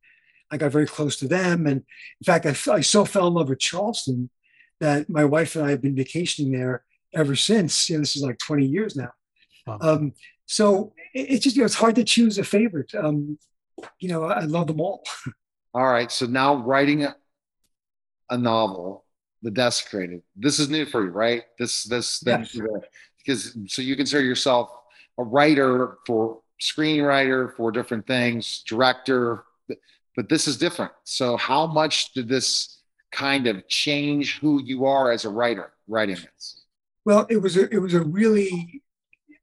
I 0.50 0.56
got 0.56 0.72
very 0.72 0.86
close 0.86 1.16
to 1.16 1.28
them. 1.28 1.66
And 1.66 1.82
in 2.20 2.24
fact, 2.24 2.46
I, 2.46 2.72
I 2.72 2.80
so 2.80 3.04
fell 3.04 3.26
in 3.26 3.34
love 3.34 3.48
with 3.48 3.58
Charleston 3.58 4.30
that 4.84 5.08
my 5.08 5.24
wife 5.24 5.56
and 5.56 5.64
I 5.64 5.70
have 5.70 5.80
been 5.80 5.96
vacationing 5.96 6.52
there 6.52 6.84
ever 7.14 7.34
since. 7.34 7.88
You 7.88 7.96
know, 7.96 8.00
this 8.00 8.16
is 8.16 8.22
like 8.22 8.38
20 8.38 8.66
years 8.66 8.96
now. 8.96 9.12
Wow. 9.66 9.78
Um, 9.80 10.12
so 10.46 10.92
it, 11.14 11.30
it's 11.30 11.44
just, 11.44 11.56
you 11.56 11.62
know, 11.62 11.66
it's 11.66 11.74
hard 11.74 11.94
to 11.94 12.04
choose 12.04 12.38
a 12.38 12.44
favorite. 12.44 12.94
Um, 12.94 13.38
you 13.98 14.08
know, 14.08 14.24
I 14.24 14.40
love 14.40 14.66
them 14.66 14.80
all. 14.80 15.04
All 15.74 15.86
right. 15.86 16.12
So 16.12 16.26
now 16.26 16.56
writing 16.56 17.04
a, 17.04 17.16
a 18.30 18.38
novel, 18.38 19.04
The 19.42 19.50
Desecrated. 19.50 20.22
This 20.36 20.60
is 20.60 20.68
new 20.68 20.84
for 20.84 21.04
you, 21.04 21.10
right? 21.10 21.42
This 21.58 21.84
this 21.84 22.22
yes. 22.24 22.56
because 23.18 23.56
so 23.66 23.82
you 23.82 23.96
consider 23.96 24.22
yourself 24.22 24.70
a 25.18 25.24
writer 25.24 25.98
for 26.06 26.40
screenwriter 26.60 27.54
for 27.56 27.72
different 27.72 28.06
things, 28.06 28.62
director, 28.68 29.44
but, 29.66 29.78
but 30.14 30.28
this 30.28 30.46
is 30.46 30.56
different. 30.56 30.92
So 31.02 31.36
how 31.36 31.66
much 31.66 32.12
did 32.12 32.28
this 32.28 32.73
kind 33.14 33.46
of 33.46 33.66
change 33.68 34.38
who 34.40 34.62
you 34.62 34.84
are 34.86 35.12
as 35.12 35.24
a 35.24 35.30
writer 35.30 35.72
writing 35.88 36.16
this? 36.16 36.62
Well, 37.04 37.26
it 37.30 37.38
was 37.38 37.56
a 37.56 37.72
it 37.72 37.78
was 37.78 37.94
a 37.94 38.02
really 38.02 38.82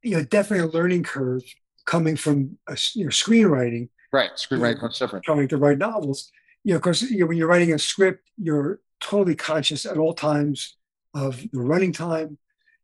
you 0.03 0.17
know 0.17 0.23
definitely 0.23 0.67
a 0.67 0.71
learning 0.71 1.03
curve 1.03 1.43
coming 1.85 2.15
from 2.15 2.57
a, 2.67 2.77
you 2.93 3.05
know 3.05 3.09
screenwriting 3.09 3.89
Right, 4.11 4.31
screenwriting 4.35 4.81
much 4.81 4.99
different. 4.99 5.23
Trying 5.23 5.47
to 5.47 5.57
write 5.57 5.77
novels, 5.77 6.31
you 6.63 6.73
know, 6.73 6.79
because 6.79 7.01
you 7.03 7.19
know, 7.19 7.27
when 7.27 7.37
you're 7.37 7.47
writing 7.47 7.73
a 7.73 7.79
script, 7.79 8.29
you're 8.37 8.81
totally 8.99 9.35
conscious 9.35 9.85
at 9.85 9.97
all 9.97 10.13
times 10.13 10.75
of 11.13 11.41
the 11.51 11.61
running 11.61 11.93
time. 11.93 12.37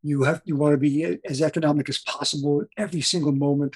You 0.03 0.23
have 0.23 0.41
you 0.45 0.55
want 0.55 0.73
to 0.73 0.77
be 0.77 1.19
as 1.25 1.41
economic 1.41 1.89
as 1.89 1.97
possible 1.97 2.61
at 2.61 2.67
every 2.77 3.01
single 3.01 3.33
moment. 3.33 3.75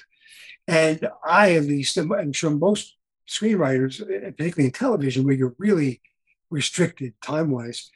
And 0.66 1.08
I, 1.24 1.56
at 1.56 1.64
least, 1.64 1.98
am- 1.98 2.12
I'm 2.12 2.32
sure 2.32 2.50
most 2.50 2.96
screenwriters, 3.28 3.98
particularly 3.98 4.66
in 4.66 4.72
television, 4.72 5.24
where 5.24 5.34
you're 5.34 5.54
really 5.58 6.00
restricted 6.52 7.14
time 7.22 7.50
wise, 7.50 7.90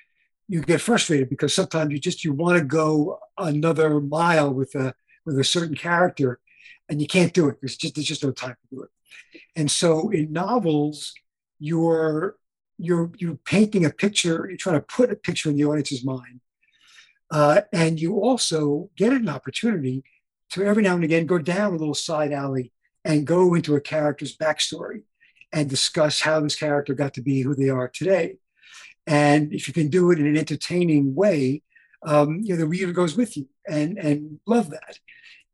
you 0.48 0.62
get 0.62 0.80
frustrated 0.80 1.28
because 1.28 1.54
sometimes 1.54 1.92
you 1.92 1.98
just 1.98 2.25
you 2.25 2.32
want 2.32 2.58
to 2.58 2.64
go 2.64 3.18
another 3.38 4.00
mile 4.00 4.52
with 4.52 4.75
a 4.75 4.94
with 5.25 5.38
a 5.38 5.44
certain 5.44 5.76
character, 5.76 6.40
and 6.88 7.00
you 7.00 7.06
can't 7.06 7.34
do 7.34 7.48
it. 7.48 7.56
There's 7.60 7.76
just 7.76 7.94
there's 7.94 8.06
just 8.06 8.25
no 8.25 8.32
time 8.32 8.56
to 8.62 8.76
do 8.76 8.82
it. 8.82 8.90
And 9.54 9.70
so 9.70 10.10
in 10.10 10.32
novels, 10.32 11.14
you're 11.58 12.36
you're 12.78 13.10
you're 13.18 13.36
painting 13.36 13.84
a 13.84 13.90
picture. 13.90 14.46
You're 14.48 14.56
trying 14.56 14.80
to 14.80 14.86
put 14.86 15.12
a 15.12 15.16
picture 15.16 15.50
in 15.50 15.56
the 15.56 15.64
audience's 15.64 16.04
mind, 16.04 16.40
uh, 17.30 17.62
and 17.72 18.00
you 18.00 18.20
also 18.20 18.90
get 18.96 19.12
an 19.12 19.28
opportunity 19.28 20.04
to 20.50 20.64
every 20.64 20.82
now 20.82 20.94
and 20.94 21.04
again 21.04 21.26
go 21.26 21.38
down 21.38 21.75
a 21.75 21.76
little 21.76 21.94
side 21.94 22.32
alley 22.32 22.72
and 23.04 23.26
go 23.26 23.54
into 23.54 23.75
a 23.75 23.80
character's 23.80 24.36
backstory 24.36 25.02
and 25.52 25.70
discuss 25.70 26.20
how 26.20 26.40
this 26.40 26.56
character 26.56 26.94
got 26.94 27.14
to 27.14 27.22
be 27.22 27.40
who 27.40 27.54
they 27.54 27.68
are 27.68 27.88
today. 27.88 28.36
And 29.06 29.52
if 29.52 29.68
you 29.68 29.75
can 29.75 29.88
do 29.88 30.10
it 30.10 30.18
in 30.18 30.26
an 30.26 30.36
entertaining 30.36 31.14
way, 31.14 31.62
um, 32.04 32.40
you 32.42 32.54
know 32.54 32.60
the 32.60 32.66
reader 32.66 32.92
goes 32.92 33.16
with 33.16 33.36
you 33.36 33.48
and 33.68 33.98
and 33.98 34.40
love 34.46 34.70
that. 34.70 34.98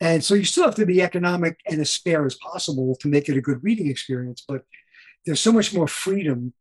And 0.00 0.24
so 0.24 0.34
you 0.34 0.44
still 0.44 0.64
have 0.64 0.74
to 0.76 0.86
be 0.86 1.00
economic 1.00 1.60
and 1.66 1.80
as 1.80 1.90
spare 1.90 2.26
as 2.26 2.34
possible 2.34 2.96
to 2.96 3.08
make 3.08 3.28
it 3.28 3.36
a 3.36 3.40
good 3.40 3.62
reading 3.62 3.86
experience. 3.88 4.44
But 4.46 4.64
there's 5.24 5.40
so 5.40 5.52
much 5.52 5.72
more 5.72 5.86
freedom 5.86 6.52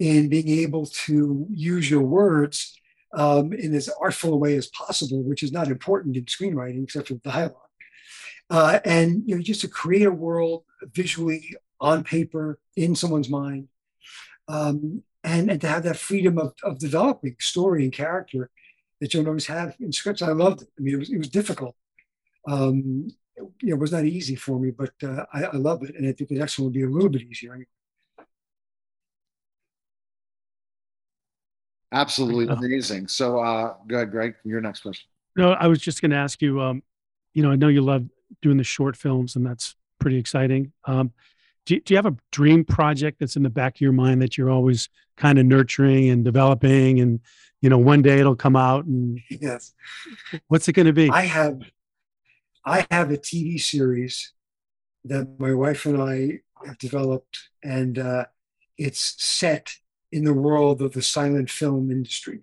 in 0.00 0.28
being 0.28 0.48
able 0.48 0.86
to 0.86 1.46
use 1.50 1.88
your 1.88 2.02
words 2.02 2.78
um, 3.14 3.52
in 3.52 3.74
as 3.74 3.88
artful 4.00 4.34
a 4.34 4.36
way 4.36 4.56
as 4.56 4.66
possible, 4.68 5.22
which 5.22 5.42
is 5.42 5.52
not 5.52 5.68
important 5.68 6.16
in 6.16 6.24
screenwriting 6.24 6.82
except 6.82 7.08
for 7.08 7.14
dialogue. 7.14 7.54
Uh, 8.50 8.80
and 8.84 9.22
you 9.26 9.36
know, 9.36 9.42
just 9.42 9.60
to 9.60 9.68
create 9.68 10.06
a 10.06 10.10
world 10.10 10.64
visually 10.92 11.54
on 11.80 12.02
paper 12.02 12.58
in 12.76 12.94
someone's 12.94 13.28
mind, 13.28 13.68
um, 14.48 15.02
and 15.24 15.50
and 15.50 15.60
to 15.60 15.68
have 15.68 15.82
that 15.84 15.96
freedom 15.96 16.38
of, 16.38 16.52
of 16.62 16.78
developing 16.78 17.36
story 17.40 17.84
and 17.84 17.92
character 17.92 18.50
that 19.00 19.12
you 19.14 19.20
don't 19.20 19.28
always 19.28 19.46
have 19.46 19.76
in 19.80 19.92
scripts. 19.92 20.22
I 20.22 20.32
loved 20.32 20.62
it. 20.62 20.68
I 20.78 20.82
mean, 20.82 20.94
it 20.94 20.98
was 20.98 21.10
it 21.10 21.18
was 21.18 21.28
difficult. 21.28 21.74
Um, 22.46 23.08
you 23.36 23.68
know, 23.68 23.74
it 23.74 23.78
was 23.78 23.92
not 23.92 24.04
easy 24.04 24.34
for 24.34 24.58
me, 24.58 24.70
but 24.70 24.92
uh, 25.02 25.24
I, 25.32 25.44
I 25.44 25.56
love 25.56 25.82
it, 25.84 25.94
and 25.96 26.06
I 26.08 26.12
think 26.12 26.30
the 26.30 26.38
next 26.38 26.58
one 26.58 26.64
will 26.66 26.72
be 26.72 26.82
a 26.82 26.88
little 26.88 27.08
bit 27.10 27.22
easier. 27.22 27.52
Anyway. 27.52 27.66
Absolutely 31.92 32.48
Oh. 32.48 32.54
amazing. 32.58 33.08
So, 33.08 33.38
uh, 33.38 33.74
go 33.86 33.96
ahead, 33.96 34.10
Greg. 34.10 34.34
Your 34.44 34.60
next 34.60 34.80
question. 34.80 35.08
No, 35.36 35.52
I 35.52 35.66
was 35.68 35.80
just 35.80 36.00
going 36.00 36.10
to 36.10 36.16
ask 36.16 36.42
you. 36.42 36.60
Um, 36.60 36.82
you 37.34 37.42
know, 37.42 37.50
I 37.50 37.56
know 37.56 37.68
you 37.68 37.80
love 37.80 38.06
doing 38.42 38.56
the 38.56 38.64
short 38.64 38.96
films, 38.96 39.36
and 39.36 39.46
that's 39.46 39.74
pretty 40.00 40.18
exciting. 40.18 40.72
Um, 40.84 41.12
do, 41.68 41.74
you- 41.74 41.80
do 41.82 41.92
you 41.94 41.98
have 41.98 42.06
a 42.06 42.16
dream 42.32 42.64
project 42.64 43.18
that's 43.20 43.36
in 43.36 43.42
the 43.42 43.50
back 43.50 43.76
of 43.76 43.80
your 43.82 43.92
mind 43.92 44.22
that 44.22 44.38
you're 44.38 44.48
always 44.50 44.88
kind 45.18 45.38
of 45.38 45.44
nurturing 45.44 46.08
and 46.08 46.24
developing, 46.24 46.98
and 47.00 47.20
you 47.60 47.68
know, 47.68 47.76
one 47.78 48.00
day 48.02 48.18
it'll 48.20 48.36
come 48.36 48.56
out, 48.56 48.86
and 48.86 49.20
Yes. 49.28 49.74
what's 50.46 50.66
it 50.68 50.72
going 50.72 50.86
to 50.86 50.92
be? 50.92 51.10
I 51.10 51.22
have 51.22 51.60
I 52.64 52.86
have 52.90 53.10
a 53.10 53.16
TV 53.18 53.58
series 53.60 54.32
that 55.04 55.38
my 55.38 55.52
wife 55.54 55.84
and 55.86 56.00
I 56.00 56.40
have 56.66 56.78
developed, 56.78 57.50
and 57.62 57.98
uh, 57.98 58.24
it's 58.78 59.22
set 59.22 59.74
in 60.10 60.24
the 60.24 60.32
world 60.34 60.80
of 60.80 60.92
the 60.92 61.02
silent 61.02 61.50
film 61.50 61.90
industry, 61.90 62.40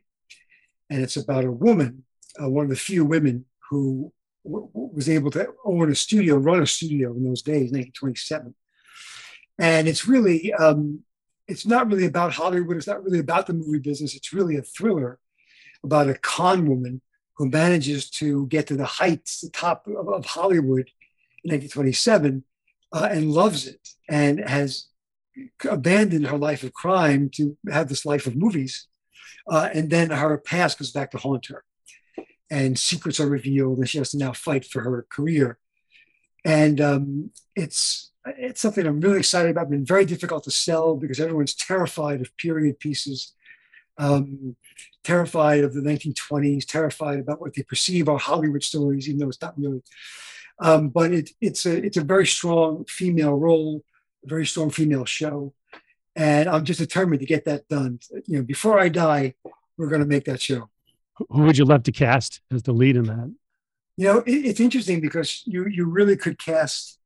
and 0.90 1.02
it's 1.02 1.18
about 1.18 1.46
a 1.46 1.52
woman, 1.52 2.04
uh, 2.42 2.50
one 2.50 2.66
of 2.66 2.70
the 2.70 2.76
few 2.76 3.04
women 3.06 3.46
who 3.70 4.12
w- 4.44 4.70
was 4.74 5.10
able 5.10 5.32
to 5.32 5.48
own 5.64 5.92
a 5.92 5.96
studio, 5.96 6.36
run 6.38 6.62
a 6.62 6.68
studio 6.68 7.14
in 7.16 7.24
those 7.24 7.42
days, 7.42 7.72
1927, 7.72 8.54
and 9.60 9.88
it's 9.88 10.08
really. 10.08 10.54
Um, 10.54 11.04
it's 11.48 11.66
not 11.66 11.88
really 11.88 12.06
about 12.06 12.34
Hollywood. 12.34 12.78
It's 12.78 12.88
not 12.88 13.04
really 13.04 13.20
about 13.20 13.48
the 13.48 13.54
movie 13.54 13.80
business. 13.80 14.16
It's 14.16 14.34
really 14.34 14.56
a 14.56 14.62
thriller 14.64 15.20
about 15.84 16.10
a 16.10 16.16
con 16.16 16.68
woman 16.68 17.02
who 17.38 17.50
manages 17.50 18.10
to 18.10 18.48
get 18.48 18.68
to 18.68 18.76
the 18.76 18.86
heights, 18.86 19.42
the 19.42 19.50
top 19.50 19.88
of, 19.88 20.08
of 20.08 20.26
Hollywood 20.26 20.90
in 21.44 21.52
1927, 21.52 22.44
uh, 22.94 23.08
and 23.12 23.32
loves 23.32 23.68
it, 23.68 23.90
and 24.10 24.40
has 24.40 24.88
abandoned 25.70 26.28
her 26.28 26.38
life 26.38 26.64
of 26.64 26.74
crime 26.74 27.30
to 27.36 27.58
have 27.70 27.90
this 27.90 28.06
life 28.06 28.26
of 28.26 28.36
movies. 28.36 28.88
Uh, 29.48 29.70
and 29.74 29.90
then 29.90 30.10
her 30.10 30.38
past 30.38 30.80
goes 30.80 30.92
back 30.92 31.12
to 31.12 31.18
haunt 31.18 31.48
her, 31.48 31.64
and 32.50 32.80
secrets 32.80 33.20
are 33.20 33.28
revealed, 33.28 33.78
and 33.78 33.90
she 33.90 33.98
has 33.98 34.12
to 34.12 34.18
now 34.18 34.34
fight 34.34 34.66
for 34.66 34.82
her 34.82 35.06
career. 35.10 35.60
And 36.44 36.80
um, 36.80 37.32
it's 37.56 38.12
it's 38.26 38.62
something 38.62 38.86
I'm 38.86 39.02
really 39.02 39.20
excited 39.20 39.52
about. 39.52 39.70
Been 39.70 39.86
very 39.86 40.06
difficult 40.06 40.44
to 40.46 40.52
sell 40.52 40.96
because 40.96 41.20
everyone's 41.20 41.56
terrified 41.56 42.22
of 42.22 42.36
period 42.38 42.80
pieces. 42.80 43.34
Um, 43.98 44.56
terrified 45.04 45.64
of 45.64 45.74
the 45.74 45.82
1920s, 45.82 46.66
terrified 46.66 47.20
about 47.20 47.40
what 47.40 47.54
they 47.54 47.64
perceive 47.64 48.10
are 48.10 48.18
Hollywood 48.18 48.64
stories, 48.64 49.08
even 49.08 49.20
though 49.20 49.30
it's 49.30 49.42
not 49.42 49.58
really. 49.58 49.82
Um, 50.60 50.90
but 50.90 51.14
it, 51.14 51.30
it's 51.40 51.66
a 51.66 51.78
it's 51.78 51.98
a 51.98 52.04
very 52.04 52.26
strong 52.26 52.86
female 52.86 53.36
role, 53.36 53.84
a 54.26 54.28
very 54.28 54.46
strong 54.46 54.70
female 54.70 55.06
show, 55.06 55.54
and 56.16 56.50
I'm 56.50 56.66
just 56.66 56.80
determined 56.80 57.20
to 57.22 57.26
get 57.26 57.46
that 57.46 57.68
done. 57.68 58.00
You 58.26 58.38
know, 58.38 58.44
before 58.44 58.80
I 58.80 58.90
die, 58.90 59.36
we're 59.78 59.90
going 59.90 60.02
to 60.02 60.08
make 60.08 60.26
that 60.26 60.42
show. 60.42 60.70
Who 61.30 61.44
would 61.44 61.58
you 61.58 61.66
love 61.66 61.84
to 61.84 61.92
cast 61.92 62.42
as 62.52 62.64
the 62.64 62.74
lead 62.74 62.96
in 62.96 63.06
that? 63.06 63.34
You 63.98 64.06
know, 64.06 64.20
it, 64.20 64.32
it's 64.32 64.60
interesting 64.60 65.02
because 65.02 65.44
you 65.46 65.68
you 65.68 65.86
really 65.86 66.16
could 66.16 66.40
cast 66.40 67.00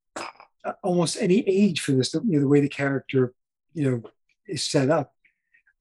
almost 0.84 1.18
any 1.20 1.44
age 1.48 1.82
for 1.82 1.94
this. 1.94 2.14
You 2.14 2.22
know, 2.24 2.40
the 2.42 2.48
way 2.48 2.62
the 2.62 2.70
character 2.70 3.34
you 3.74 3.90
know 3.90 4.04
is 4.48 4.64
set 4.64 4.90
up. 4.90 5.14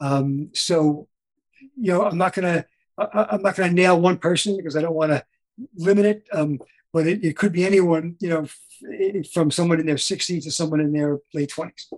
Um, 0.00 0.50
so, 0.52 1.08
you 1.76 1.92
know, 1.92 2.04
I'm 2.04 2.18
not 2.18 2.34
gonna 2.34 2.64
I, 2.96 3.26
I'm 3.30 3.42
not 3.42 3.56
gonna 3.56 3.72
nail 3.72 4.00
one 4.00 4.18
person 4.18 4.56
because 4.56 4.76
I 4.76 4.82
don't 4.82 4.94
want 4.94 5.12
to 5.12 5.24
limit 5.76 6.04
it. 6.04 6.24
Um, 6.32 6.58
but 6.92 7.06
it, 7.06 7.24
it 7.24 7.36
could 7.36 7.52
be 7.52 7.64
anyone. 7.64 8.16
You 8.20 8.28
know, 8.30 8.42
f- 8.42 9.26
from 9.32 9.50
someone 9.50 9.80
in 9.80 9.86
their 9.86 9.96
60s 9.96 10.44
to 10.44 10.50
someone 10.50 10.80
in 10.80 10.92
their 10.92 11.18
late 11.34 11.50
20s. 11.50 11.92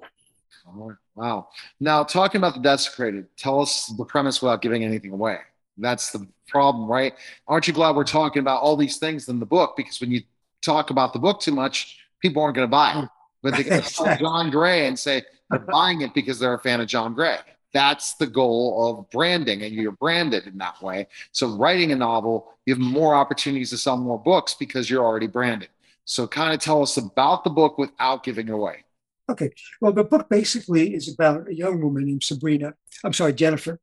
Oh, 0.67 0.95
Wow. 1.15 1.49
Now, 1.81 2.03
talking 2.03 2.39
about 2.39 2.55
the 2.55 2.61
desecrated, 2.61 3.27
tell 3.37 3.61
us 3.61 3.87
the 3.87 4.05
premise 4.07 4.41
without 4.41 4.63
giving 4.63 4.85
anything 4.85 5.13
away. 5.13 5.39
That's 5.77 6.13
the 6.13 6.27
problem, 6.49 6.89
right? 6.89 7.13
Aren't 7.47 7.69
you 7.69 7.75
glad 7.75 7.95
we're 7.95 8.05
talking 8.05 8.41
about 8.41 8.63
all 8.63 8.77
these 8.77 8.97
things 8.97 9.29
in 9.29 9.39
the 9.39 9.45
book? 9.47 9.77
Because 9.77 10.01
when 10.01 10.11
you 10.11 10.23
talk 10.63 10.89
about 10.91 11.13
the 11.13 11.19
book 11.19 11.41
too 11.41 11.53
much, 11.53 11.99
people 12.21 12.43
aren't 12.43 12.57
going 12.57 12.67
to 12.67 12.71
buy 12.71 13.01
it. 13.03 13.09
But 13.43 13.57
they 13.57 13.65
can 13.65 13.81
call 13.81 14.17
John 14.19 14.51
Gray 14.51 14.87
and 14.87 14.99
say 14.99 15.23
they're 15.49 15.61
buying 15.61 16.03
it 16.03 16.13
because 16.13 16.39
they're 16.39 16.53
a 16.53 16.59
fan 16.59 16.83
of 16.83 16.89
John 16.89 17.15
Gray. 17.15 17.39
That's 17.73 18.13
the 18.15 18.27
goal 18.27 18.99
of 18.99 19.11
branding, 19.11 19.63
and 19.63 19.73
you're 19.75 19.93
branded 19.93 20.47
in 20.47 20.59
that 20.59 20.83
way. 20.83 21.07
So, 21.33 21.57
writing 21.57 21.91
a 21.93 21.97
novel, 21.97 22.53
you 22.67 22.75
have 22.75 22.81
more 22.81 23.15
opportunities 23.15 23.71
to 23.71 23.79
sell 23.79 23.97
more 23.97 24.19
books 24.19 24.53
because 24.53 24.91
you're 24.91 25.03
already 25.03 25.27
branded. 25.27 25.71
So, 26.05 26.27
kind 26.27 26.53
of 26.53 26.61
tell 26.61 26.83
us 26.83 26.99
about 26.99 27.45
the 27.45 27.49
book 27.49 27.79
without 27.79 28.25
giving 28.25 28.49
it 28.49 28.53
away. 28.53 28.85
Okay. 29.31 29.51
Well, 29.81 29.93
the 29.93 30.03
book 30.03 30.29
basically 30.29 30.93
is 30.95 31.09
about 31.09 31.49
a 31.49 31.55
young 31.55 31.81
woman 31.81 32.05
named 32.05 32.25
Sabrina. 32.25 32.75
I'm 33.05 33.13
sorry, 33.13 33.33
Jennifer, 33.33 33.79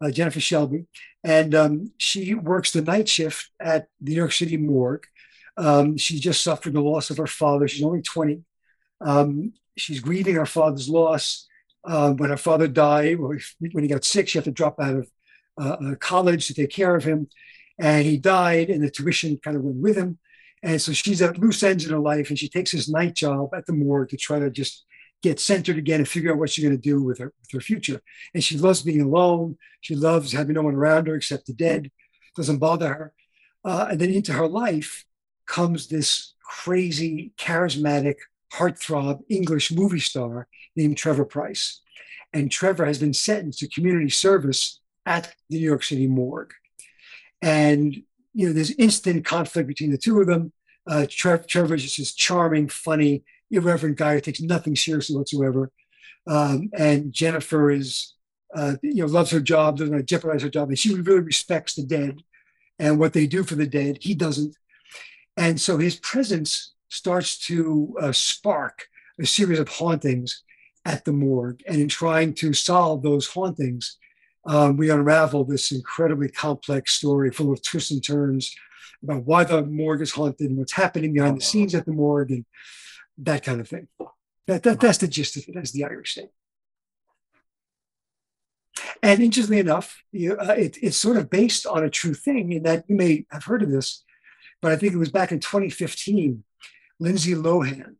uh, 0.00 0.10
Jennifer 0.10 0.40
Shelby, 0.40 0.86
and 1.24 1.54
um, 1.54 1.92
she 1.98 2.34
works 2.34 2.70
the 2.70 2.82
night 2.82 3.08
shift 3.08 3.50
at 3.60 3.88
the 4.00 4.12
New 4.12 4.16
York 4.16 4.32
City 4.32 4.56
morgue. 4.56 5.06
Um, 5.56 5.96
she 5.96 6.18
just 6.18 6.42
suffered 6.42 6.72
the 6.72 6.80
loss 6.80 7.10
of 7.10 7.18
her 7.18 7.26
father. 7.26 7.68
She's 7.68 7.84
only 7.84 8.02
20. 8.02 8.42
Um, 9.00 9.52
she's 9.76 10.00
grieving 10.00 10.36
her 10.36 10.46
father's 10.46 10.88
loss. 10.88 11.46
When 11.84 12.30
her 12.30 12.36
father 12.36 12.68
died, 12.68 13.18
when 13.18 13.40
he 13.84 13.88
got 13.88 14.04
sick, 14.04 14.28
she 14.28 14.38
had 14.38 14.44
to 14.44 14.52
drop 14.52 14.80
out 14.80 14.96
of 14.96 15.10
uh, 15.60 15.76
uh, 15.84 15.94
college 15.96 16.46
to 16.46 16.54
take 16.54 16.70
care 16.70 16.94
of 16.94 17.04
him. 17.04 17.28
And 17.78 18.04
he 18.04 18.16
died, 18.16 18.70
and 18.70 18.82
the 18.82 18.90
tuition 18.90 19.38
kind 19.38 19.56
of 19.56 19.62
went 19.62 19.78
with 19.78 19.96
him. 19.96 20.18
And 20.62 20.80
so 20.80 20.92
she's 20.92 21.20
at 21.20 21.38
loose 21.38 21.62
ends 21.62 21.84
in 21.84 21.90
her 21.90 21.98
life, 21.98 22.28
and 22.30 22.38
she 22.38 22.48
takes 22.48 22.72
this 22.72 22.88
night 22.88 23.14
job 23.14 23.50
at 23.54 23.66
the 23.66 23.72
morgue 23.72 24.10
to 24.10 24.16
try 24.16 24.38
to 24.38 24.50
just 24.50 24.84
get 25.22 25.40
centered 25.40 25.78
again 25.78 26.00
and 26.00 26.08
figure 26.08 26.32
out 26.32 26.38
what 26.38 26.50
she's 26.50 26.64
going 26.64 26.76
to 26.76 26.80
do 26.80 27.02
with 27.02 27.18
her 27.18 27.32
with 27.40 27.50
her 27.52 27.60
future. 27.60 28.00
And 28.34 28.42
she 28.42 28.56
loves 28.56 28.82
being 28.82 29.00
alone. 29.00 29.58
She 29.80 29.94
loves 29.94 30.32
having 30.32 30.54
no 30.54 30.62
one 30.62 30.74
around 30.74 31.06
her 31.08 31.16
except 31.16 31.46
the 31.46 31.52
dead. 31.52 31.90
Doesn't 32.36 32.58
bother 32.58 32.88
her. 32.88 33.12
Uh, 33.64 33.88
and 33.90 34.00
then 34.00 34.10
into 34.10 34.32
her 34.32 34.48
life 34.48 35.04
comes 35.46 35.86
this 35.86 36.34
crazy, 36.42 37.32
charismatic, 37.38 38.16
heartthrob 38.52 39.20
English 39.28 39.72
movie 39.72 40.00
star 40.00 40.46
named 40.76 40.96
Trevor 40.96 41.24
Price. 41.24 41.80
And 42.32 42.50
Trevor 42.50 42.86
has 42.86 42.98
been 42.98 43.12
sentenced 43.12 43.58
to 43.60 43.68
community 43.68 44.10
service 44.10 44.80
at 45.04 45.34
the 45.48 45.58
New 45.58 45.66
York 45.66 45.82
City 45.84 46.06
morgue. 46.06 46.52
And 47.40 48.02
you 48.34 48.46
know, 48.46 48.52
there's 48.52 48.70
instant 48.72 49.24
conflict 49.24 49.68
between 49.68 49.90
the 49.90 49.98
two 49.98 50.20
of 50.20 50.26
them. 50.26 50.52
Uh, 50.86 51.06
Trev- 51.08 51.46
Trevor 51.46 51.74
is 51.74 51.82
just 51.82 51.98
this 51.98 52.14
charming, 52.14 52.68
funny, 52.68 53.24
irreverent 53.50 53.96
guy 53.96 54.14
who 54.14 54.20
takes 54.20 54.40
nothing 54.40 54.74
seriously 54.74 55.16
whatsoever. 55.16 55.70
Um, 56.26 56.70
and 56.72 57.12
Jennifer 57.12 57.70
is, 57.70 58.14
uh, 58.54 58.76
you 58.82 59.02
know, 59.02 59.06
loves 59.06 59.30
her 59.30 59.40
job, 59.40 59.76
doesn't 59.76 59.92
want 59.92 60.06
to 60.06 60.14
jeopardize 60.14 60.42
her 60.42 60.48
job, 60.48 60.68
and 60.68 60.78
she 60.78 60.94
really 60.94 61.20
respects 61.20 61.74
the 61.74 61.84
dead 61.84 62.22
and 62.78 62.98
what 62.98 63.12
they 63.12 63.26
do 63.26 63.42
for 63.44 63.54
the 63.54 63.66
dead. 63.66 63.98
He 64.00 64.14
doesn't. 64.14 64.56
And 65.36 65.60
so 65.60 65.78
his 65.78 65.96
presence 65.96 66.74
starts 66.88 67.38
to 67.46 67.96
uh, 68.00 68.12
spark 68.12 68.86
a 69.18 69.26
series 69.26 69.58
of 69.58 69.68
hauntings 69.68 70.42
at 70.84 71.04
the 71.04 71.12
morgue. 71.12 71.62
And 71.66 71.80
in 71.80 71.88
trying 71.88 72.34
to 72.34 72.52
solve 72.52 73.02
those 73.02 73.26
hauntings, 73.26 73.98
um, 74.44 74.76
we 74.76 74.90
unravel 74.90 75.44
this 75.44 75.72
incredibly 75.72 76.28
complex 76.28 76.94
story 76.94 77.30
full 77.30 77.52
of 77.52 77.62
twists 77.62 77.92
and 77.92 78.04
turns 78.04 78.54
about 79.02 79.24
why 79.24 79.44
the 79.44 79.64
morgue 79.64 80.02
is 80.02 80.12
haunted 80.12 80.48
and 80.48 80.58
what's 80.58 80.72
happening 80.72 81.12
behind 81.12 81.36
the 81.36 81.44
scenes 81.44 81.74
at 81.74 81.86
the 81.86 81.92
morgue 81.92 82.30
and 82.30 82.44
that 83.18 83.42
kind 83.44 83.60
of 83.60 83.68
thing. 83.68 83.88
That, 84.46 84.62
that 84.64 84.80
that's 84.80 84.98
the 84.98 85.08
gist 85.08 85.36
of 85.36 85.44
it. 85.48 85.54
That's 85.54 85.70
the 85.72 85.84
Irish 85.84 86.16
thing. 86.16 86.28
And 89.02 89.20
interestingly 89.20 89.60
enough, 89.60 90.02
you, 90.12 90.36
uh, 90.36 90.54
it, 90.56 90.78
it's 90.82 90.96
sort 90.96 91.16
of 91.16 91.30
based 91.30 91.66
on 91.66 91.84
a 91.84 91.90
true 91.90 92.14
thing 92.14 92.52
in 92.52 92.62
that 92.64 92.84
you 92.88 92.96
may 92.96 93.26
have 93.30 93.44
heard 93.44 93.62
of 93.62 93.70
this, 93.70 94.04
but 94.62 94.72
I 94.72 94.76
think 94.76 94.94
it 94.94 94.98
was 94.98 95.10
back 95.10 95.32
in 95.32 95.40
2015. 95.40 96.42
Lindsay 97.00 97.34
Lohan 97.34 97.96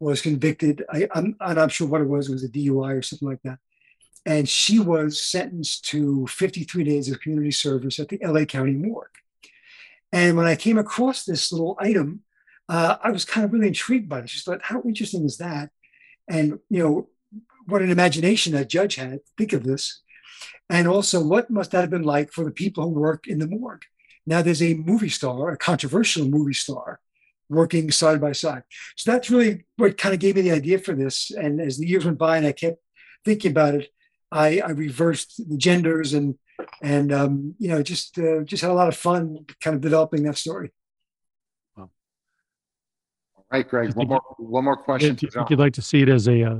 was 0.00 0.20
convicted. 0.20 0.84
I, 0.90 1.08
am 1.14 1.36
not 1.40 1.72
sure 1.72 1.86
what 1.86 2.00
it 2.00 2.08
was. 2.08 2.28
It 2.28 2.32
was 2.32 2.44
a 2.44 2.48
DUI 2.48 2.98
or 2.98 3.02
something 3.02 3.28
like 3.28 3.42
that. 3.44 3.58
And 4.26 4.48
she 4.48 4.78
was 4.78 5.22
sentenced 5.22 5.84
to 5.86 6.26
53 6.26 6.84
days 6.84 7.10
of 7.10 7.20
community 7.20 7.52
service 7.52 7.98
at 7.98 8.08
the 8.08 8.18
LA 8.22 8.44
County 8.44 8.72
morgue. 8.72 9.06
And 10.12 10.36
when 10.36 10.46
I 10.46 10.56
came 10.56 10.78
across 10.78 11.24
this 11.24 11.52
little 11.52 11.76
item, 11.78 12.22
uh, 12.68 12.96
I 13.02 13.10
was 13.10 13.24
kind 13.24 13.44
of 13.44 13.52
really 13.52 13.68
intrigued 13.68 14.08
by 14.08 14.18
it. 14.18 14.26
Just 14.26 14.44
thought, 14.44 14.62
how 14.62 14.82
interesting 14.82 15.24
is 15.24 15.38
that? 15.38 15.70
And 16.28 16.58
you 16.68 16.82
know, 16.82 17.08
what 17.66 17.82
an 17.82 17.90
imagination 17.90 18.52
that 18.52 18.68
judge 18.68 18.96
had. 18.96 19.20
Think 19.38 19.52
of 19.52 19.64
this. 19.64 20.02
And 20.68 20.86
also, 20.86 21.22
what 21.22 21.50
must 21.50 21.70
that 21.70 21.80
have 21.80 21.90
been 21.90 22.02
like 22.02 22.32
for 22.32 22.44
the 22.44 22.50
people 22.50 22.84
who 22.84 23.00
work 23.00 23.26
in 23.26 23.38
the 23.38 23.46
morgue? 23.46 23.84
Now, 24.26 24.42
there's 24.42 24.62
a 24.62 24.74
movie 24.74 25.08
star, 25.08 25.50
a 25.50 25.56
controversial 25.56 26.26
movie 26.26 26.54
star, 26.54 27.00
working 27.48 27.90
side 27.90 28.20
by 28.20 28.32
side. 28.32 28.62
So 28.96 29.10
that's 29.10 29.30
really 29.30 29.64
what 29.76 29.98
kind 29.98 30.14
of 30.14 30.20
gave 30.20 30.36
me 30.36 30.42
the 30.42 30.52
idea 30.52 30.78
for 30.78 30.94
this. 30.94 31.30
And 31.30 31.60
as 31.60 31.78
the 31.78 31.86
years 31.86 32.04
went 32.04 32.18
by 32.18 32.36
and 32.36 32.46
I 32.46 32.52
kept 32.52 32.78
thinking 33.24 33.50
about 33.50 33.74
it, 33.74 33.88
I, 34.32 34.60
I 34.60 34.70
reversed 34.70 35.42
the 35.48 35.56
genders 35.56 36.14
and 36.14 36.36
and 36.82 37.12
um, 37.12 37.54
you 37.58 37.68
know 37.68 37.82
just 37.82 38.18
uh, 38.18 38.42
just 38.44 38.62
had 38.62 38.70
a 38.70 38.74
lot 38.74 38.88
of 38.88 38.96
fun 38.96 39.46
kind 39.60 39.74
of 39.74 39.80
developing 39.80 40.22
that 40.24 40.36
story. 40.36 40.70
All 41.76 41.90
right, 43.50 43.68
Greg. 43.68 43.94
One 43.94 44.08
more 44.08 44.20
one 44.38 44.64
more 44.64 44.76
question. 44.76 45.16
Do 45.16 45.26
you 45.26 45.30
think 45.30 45.50
you'd 45.50 45.58
like 45.58 45.72
to 45.74 45.82
see 45.82 46.02
it 46.02 46.08
as 46.08 46.28
a 46.28 46.44
uh, 46.44 46.58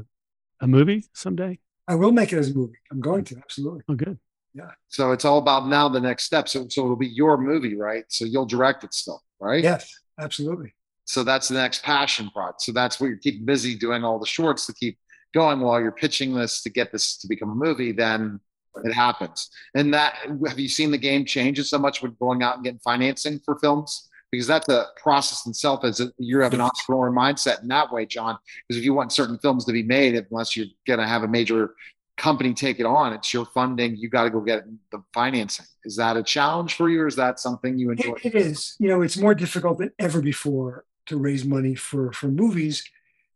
a 0.61 0.67
movie 0.67 1.05
someday? 1.13 1.61
I 1.87 1.95
will 1.95 2.13
make 2.13 2.33
it 2.33 2.39
as 2.39 2.51
a 2.51 2.55
movie. 2.55 2.79
I'm 2.91 3.01
going 3.01 3.25
to 3.25 3.37
absolutely. 3.37 3.83
Oh, 3.89 3.95
good. 3.95 4.19
Yeah. 4.55 4.71
So 4.89 5.13
it's 5.13 5.25
all 5.25 5.39
about 5.39 5.69
now 5.69 5.89
the 5.89 6.01
next 6.01 6.25
step. 6.25 6.49
So 6.49 6.67
so 6.69 6.85
it'll 6.85 6.97
be 6.97 7.09
your 7.09 7.39
movie, 7.39 7.77
right? 7.77 8.05
So 8.09 8.25
you'll 8.25 8.47
direct 8.47 8.85
it 8.85 8.95
still, 8.95 9.23
right? 9.39 9.63
Yes, 9.63 9.93
absolutely. 10.19 10.75
So 11.05 11.25
that's 11.25 11.49
the 11.49 11.55
next 11.55 11.83
passion 11.83 12.31
part. 12.31 12.61
So 12.61 12.73
that's 12.73 13.01
what 13.01 13.09
you're 13.09 13.17
keeping 13.17 13.45
busy 13.45 13.75
doing 13.75 14.05
all 14.05 14.19
the 14.19 14.27
shorts 14.27 14.67
to 14.67 14.73
keep 14.73 14.99
going 15.35 15.61
while 15.61 15.81
you're 15.81 15.93
pitching 15.93 16.35
this 16.35 16.63
to 16.63 16.71
get 16.71 16.93
this 16.93 17.17
to 17.19 17.29
become 17.29 17.51
a 17.51 17.55
movie. 17.55 17.93
Then 17.93 18.41
it 18.85 18.93
happens. 18.93 19.51
And 19.75 19.93
that 19.95 20.15
have 20.47 20.59
you 20.59 20.69
seen 20.69 20.91
the 20.91 20.99
game 20.99 21.25
changes 21.25 21.71
so 21.71 21.79
much 21.79 22.03
with 22.03 22.19
going 22.19 22.43
out 22.43 22.57
and 22.57 22.65
getting 22.65 22.81
financing 22.81 23.41
for 23.45 23.59
films? 23.59 24.09
Because 24.31 24.47
that's 24.47 24.69
a 24.69 24.87
process 24.97 25.45
in 25.47 25.51
itself. 25.51 25.85
As 25.85 26.01
you 26.19 26.39
have 26.41 26.55
an 26.55 26.61
entrepreneur 26.61 27.11
mindset 27.11 27.63
in 27.63 27.69
that 27.69 27.93
way, 27.93 28.07
John. 28.07 28.39
Because 28.69 28.79
if 28.79 28.85
you 28.85 28.95
want 28.95 29.13
certain 29.13 29.39
films 29.39 29.65
to 29.65 29.73
be 29.73 29.83
made, 29.83 30.15
unless 30.15 30.57
you're 30.57 30.69
going 30.87 31.01
to 31.01 31.07
have 31.07 31.25
a 31.25 31.29
major 31.29 31.75
company 32.21 32.55
take 32.55 32.79
it 32.81 32.87
on, 32.87 33.13
it's 33.13 33.33
your 33.33 33.47
funding. 33.47 33.97
You 33.97 34.09
got 34.09 34.25
to 34.25 34.31
go 34.31 34.41
get 34.41 34.65
the 34.93 35.03
financing. 35.13 35.67
Is 35.85 35.97
that 35.97 36.17
a 36.17 36.23
challenge 36.23 36.75
for 36.75 36.89
you, 36.89 37.03
or 37.03 37.07
is 37.07 37.17
that 37.17 37.41
something 37.41 37.79
you 37.79 37.91
enjoy? 37.91 38.15
it, 38.23 38.27
it 38.27 38.35
is. 38.35 38.77
You 38.79 38.89
know, 38.89 39.03
it's 39.03 39.17
more 39.17 39.35
difficult 39.35 39.79
than 39.79 39.93
ever 39.99 40.21
before 40.21 40.85
to 41.07 41.17
raise 41.17 41.45
money 41.45 41.75
for 41.75 42.13
for 42.13 42.29
movies. 42.29 42.85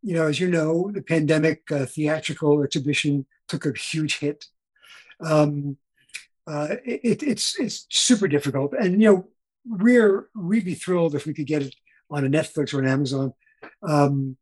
You 0.03 0.15
know, 0.15 0.27
as 0.27 0.39
you 0.39 0.49
know, 0.49 0.91
the 0.93 1.03
pandemic 1.03 1.71
uh, 1.73 1.87
theatrical 1.87 2.63
exhibition 2.63 3.27
took 3.49 3.67
a 3.67 3.73
huge 3.73 4.19
hit 4.19 4.47
um, 5.21 5.77
uh, 6.47 6.77
it, 6.85 7.23
it's 7.23 7.59
it's 7.59 7.87
super 7.91 8.29
difficult. 8.29 8.75
And 8.79 9.01
you 9.01 9.09
know, 9.11 9.29
we're 9.67 10.29
we'd 10.35 10.65
be 10.65 10.75
thrilled 10.75 11.15
if 11.15 11.27
we 11.27 11.35
could 11.35 11.47
get 11.47 11.63
it 11.63 11.75
on 12.11 12.25
a 12.25 12.29
Netflix 12.29 12.75
or 12.75 12.81
an 12.81 12.89
Amazon. 12.89 13.33
Um, 13.83 14.37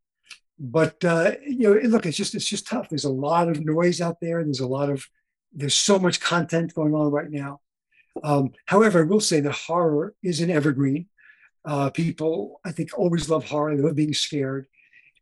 but 0.64 1.04
uh, 1.04 1.32
you 1.44 1.74
know, 1.74 1.88
look, 1.88 2.06
it's 2.06 2.16
just 2.16 2.36
it's 2.36 2.48
just 2.48 2.68
tough. 2.68 2.88
There's 2.88 3.04
a 3.04 3.10
lot 3.10 3.48
of 3.48 3.64
noise 3.64 4.00
out 4.00 4.20
there. 4.20 4.44
There's 4.44 4.60
a 4.60 4.66
lot 4.66 4.90
of 4.90 5.04
there's 5.52 5.74
so 5.74 5.98
much 5.98 6.20
content 6.20 6.72
going 6.72 6.94
on 6.94 7.10
right 7.10 7.28
now. 7.28 7.60
Um, 8.22 8.52
however, 8.66 9.00
I 9.00 9.06
will 9.06 9.20
say 9.20 9.40
that 9.40 9.52
horror 9.52 10.14
is 10.22 10.40
an 10.40 10.50
evergreen. 10.50 11.06
Uh, 11.64 11.90
people, 11.90 12.60
I 12.64 12.70
think, 12.70 12.96
always 12.96 13.28
love 13.28 13.44
horror. 13.44 13.76
They 13.76 13.82
love 13.82 13.96
being 13.96 14.14
scared, 14.14 14.66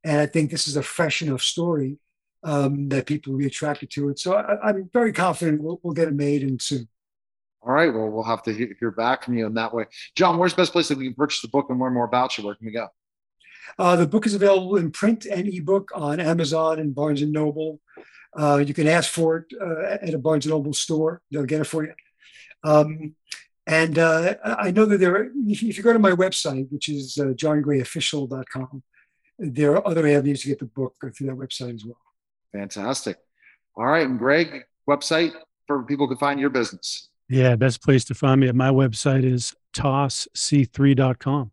and 0.05 0.21
I 0.21 0.27
think 0.27 0.51
this 0.51 0.69
is 0.69 0.77
a 0.77 0.83
fresh 0.83 1.23
enough 1.23 1.41
story 1.41 1.97
um, 2.43 2.91
that 2.91 3.07
people 3.07 3.33
will 3.33 3.41
be 3.41 3.47
attracted 3.47 3.91
to 3.93 4.11
it. 4.11 4.19
So 4.19 4.35
I, 4.35 4.69
am 4.69 4.91
very 4.93 5.13
confident 5.13 5.63
we'll, 5.63 5.81
we'll, 5.83 5.95
get 5.95 6.09
it 6.09 6.15
made 6.15 6.43
and 6.43 6.61
soon. 6.61 6.87
All 7.63 7.73
right. 7.73 7.93
Well, 7.93 8.09
we'll 8.09 8.25
have 8.25 8.43
to 8.43 8.53
hear, 8.53 8.75
hear, 8.79 8.91
back 8.91 9.25
from 9.25 9.39
you 9.39 9.47
in 9.47 9.55
that 9.55 9.73
way. 9.73 9.87
John, 10.17 10.39
where's 10.39 10.53
the 10.53 10.63
best 10.63 10.73
place 10.73 10.89
that 10.89 10.99
we 10.99 11.05
can 11.05 11.15
purchase 11.15 11.41
the 11.41 11.49
book 11.49 11.67
and 11.71 11.79
learn 11.79 11.95
more 11.95 12.05
about 12.05 12.37
you? 12.37 12.45
Where 12.45 12.55
can 12.55 12.67
we 12.67 12.73
go? 12.73 12.89
Uh, 13.79 13.97
the 13.97 14.07
book 14.07 14.27
is 14.27 14.35
available 14.35 14.77
in 14.77 14.91
print 14.91 15.27
and 15.27 15.49
ebook 15.49 15.91
on 15.95 16.21
Amazon 16.21 16.79
and 16.79 16.95
Barnes 16.95 17.23
and 17.23 17.33
Noble. 17.33 17.81
Uh, 18.37 18.63
you 18.65 18.75
can 18.75 18.87
ask 18.87 19.11
for 19.11 19.39
it 19.39 19.47
uh, 19.61 19.99
at 20.03 20.15
a 20.15 20.19
Barnes 20.19 20.47
and 20.47 20.53
Noble 20.53 20.73
store; 20.73 21.23
they'll 21.31 21.45
get 21.45 21.61
it 21.61 21.65
for 21.65 21.85
you. 21.85 21.95
Um, 22.63 23.15
and 23.67 23.99
uh, 23.99 24.35
I 24.45 24.71
know 24.71 24.85
that 24.87 24.99
there, 24.99 25.15
are, 25.15 25.31
if 25.47 25.63
you 25.63 25.83
go 25.83 25.93
to 25.93 25.99
my 25.99 26.11
website, 26.11 26.71
which 26.71 26.89
is 26.89 27.19
uh, 27.19 27.27
johngrayofficial.com, 27.27 28.83
there 29.39 29.73
are 29.73 29.87
other 29.87 30.07
avenues 30.07 30.43
to 30.43 30.49
get 30.49 30.59
the 30.59 30.65
book 30.67 30.95
through 31.01 31.27
that 31.29 31.37
website 31.37 31.75
as 31.75 31.85
well. 31.85 31.97
Fantastic. 32.53 33.19
All 33.77 33.87
right. 33.87 34.07
And 34.07 34.19
Greg, 34.19 34.65
website 34.89 35.33
for 35.67 35.85
people 35.85 36.09
to 36.09 36.17
find 36.17 36.41
your 36.41 36.51
business. 36.51 37.09
Yeah, 37.29 37.55
best 37.55 37.83
place 37.83 38.05
to 38.07 38.15
find 38.15 38.41
me 38.41 38.49
at 38.49 38.57
my 38.57 38.71
website 38.71 39.25
is 39.25 39.55
tossc3.com. 39.73 41.53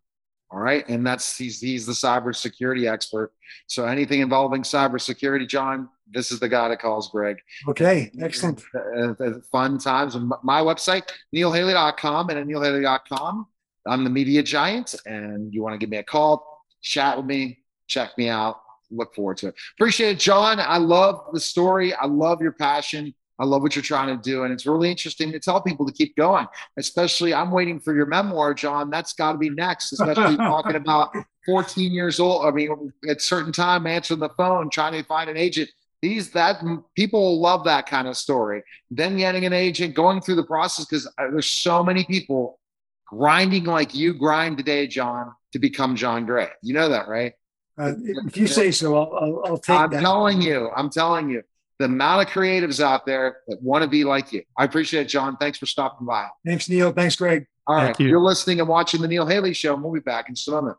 All 0.49 0.59
right. 0.59 0.87
And 0.87 1.05
that's 1.05 1.37
he's 1.37 1.59
he's 1.59 1.85
the 1.85 1.93
cybersecurity 1.93 2.89
expert. 2.91 3.33
So 3.67 3.85
anything 3.85 4.21
involving 4.21 4.63
cybersecurity, 4.63 5.47
John, 5.47 5.89
this 6.09 6.31
is 6.31 6.39
the 6.39 6.47
guy 6.47 6.69
that 6.69 6.79
calls 6.79 7.09
Greg. 7.09 7.37
Okay, 7.67 8.11
excellent. 8.21 8.63
Uh, 8.73 9.11
uh, 9.11 9.39
fun 9.51 9.77
times. 9.77 10.15
My 10.43 10.61
website, 10.61 11.09
neilhaley.com. 11.35 12.29
And 12.29 12.39
at 12.39 12.47
neilhaley.com, 12.47 13.47
I'm 13.85 14.03
the 14.03 14.09
media 14.09 14.41
giant. 14.41 14.95
And 15.05 15.53
you 15.53 15.61
want 15.61 15.73
to 15.73 15.77
give 15.77 15.89
me 15.89 15.97
a 15.97 16.03
call, 16.03 16.63
chat 16.81 17.17
with 17.17 17.25
me, 17.25 17.59
check 17.87 18.17
me 18.17 18.29
out 18.29 18.61
look 18.91 19.13
forward 19.15 19.37
to 19.37 19.47
it. 19.47 19.55
Appreciate 19.75 20.11
it, 20.11 20.19
John. 20.19 20.59
I 20.59 20.77
love 20.77 21.25
the 21.33 21.39
story. 21.39 21.93
I 21.93 22.05
love 22.05 22.41
your 22.41 22.53
passion. 22.53 23.13
I 23.39 23.45
love 23.45 23.61
what 23.61 23.75
you're 23.75 23.83
trying 23.83 24.15
to 24.15 24.21
do. 24.21 24.43
And 24.43 24.53
it's 24.53 24.65
really 24.65 24.89
interesting 24.89 25.31
to 25.31 25.39
tell 25.39 25.61
people 25.61 25.85
to 25.85 25.91
keep 25.91 26.15
going, 26.15 26.47
especially 26.77 27.33
I'm 27.33 27.51
waiting 27.51 27.79
for 27.79 27.95
your 27.95 28.07
memoir, 28.07 28.53
John. 28.53 28.89
That's 28.89 29.13
got 29.13 29.33
to 29.33 29.37
be 29.37 29.49
next, 29.49 29.91
especially 29.93 30.37
talking 30.37 30.75
about 30.75 31.15
14 31.45 31.91
years 31.91 32.19
old. 32.19 32.45
I 32.45 32.51
mean, 32.51 32.91
at 33.07 33.21
certain 33.21 33.51
time, 33.51 33.85
answering 33.85 34.19
the 34.19 34.29
phone, 34.29 34.69
trying 34.69 34.93
to 34.93 35.03
find 35.03 35.29
an 35.29 35.37
agent. 35.37 35.69
These 36.01 36.31
that 36.31 36.63
people 36.95 37.39
love 37.41 37.63
that 37.65 37.87
kind 37.87 38.07
of 38.07 38.17
story. 38.17 38.63
Then 38.91 39.17
getting 39.17 39.45
an 39.45 39.53
agent, 39.53 39.95
going 39.95 40.21
through 40.21 40.35
the 40.35 40.43
process 40.43 40.85
because 40.85 41.07
uh, 41.07 41.31
there's 41.31 41.47
so 41.47 41.83
many 41.83 42.03
people 42.03 42.59
grinding 43.07 43.63
like 43.63 43.95
you 43.95 44.13
grind 44.13 44.57
today, 44.57 44.85
John, 44.85 45.33
to 45.53 45.59
become 45.59 45.95
John 45.95 46.25
Gray. 46.25 46.49
You 46.61 46.75
know 46.75 46.89
that, 46.89 47.07
right? 47.07 47.33
Uh, 47.79 47.93
if 48.03 48.37
you 48.37 48.47
say 48.47 48.71
so, 48.71 48.95
I'll, 48.95 49.13
I'll, 49.15 49.43
I'll 49.45 49.57
take 49.57 49.67
that. 49.67 49.83
I'm 49.83 49.89
that. 49.91 50.01
telling 50.01 50.41
you, 50.41 50.69
I'm 50.75 50.89
telling 50.89 51.29
you, 51.29 51.43
the 51.79 51.85
amount 51.85 52.27
of 52.27 52.33
creatives 52.33 52.79
out 52.83 53.05
there 53.05 53.37
that 53.47 53.61
want 53.61 53.83
to 53.83 53.89
be 53.89 54.03
like 54.03 54.33
you. 54.33 54.43
I 54.57 54.63
appreciate 54.63 55.01
it, 55.01 55.09
John. 55.09 55.37
Thanks 55.37 55.57
for 55.57 55.65
stopping 55.65 56.07
by. 56.07 56.27
Thanks, 56.45 56.69
Neil. 56.69 56.91
Thanks, 56.91 57.15
Greg. 57.15 57.45
All 57.67 57.77
Thank 57.77 57.87
right. 57.87 57.99
you. 57.99 58.07
You're 58.07 58.21
listening 58.21 58.59
and 58.59 58.69
watching 58.69 59.01
the 59.01 59.07
Neil 59.07 59.25
Haley 59.25 59.53
Show, 59.53 59.73
and 59.73 59.83
we'll 59.83 59.93
be 59.93 59.99
back 59.99 60.29
in 60.29 60.35
just 60.35 60.47
a 60.47 60.51
moment. 60.51 60.77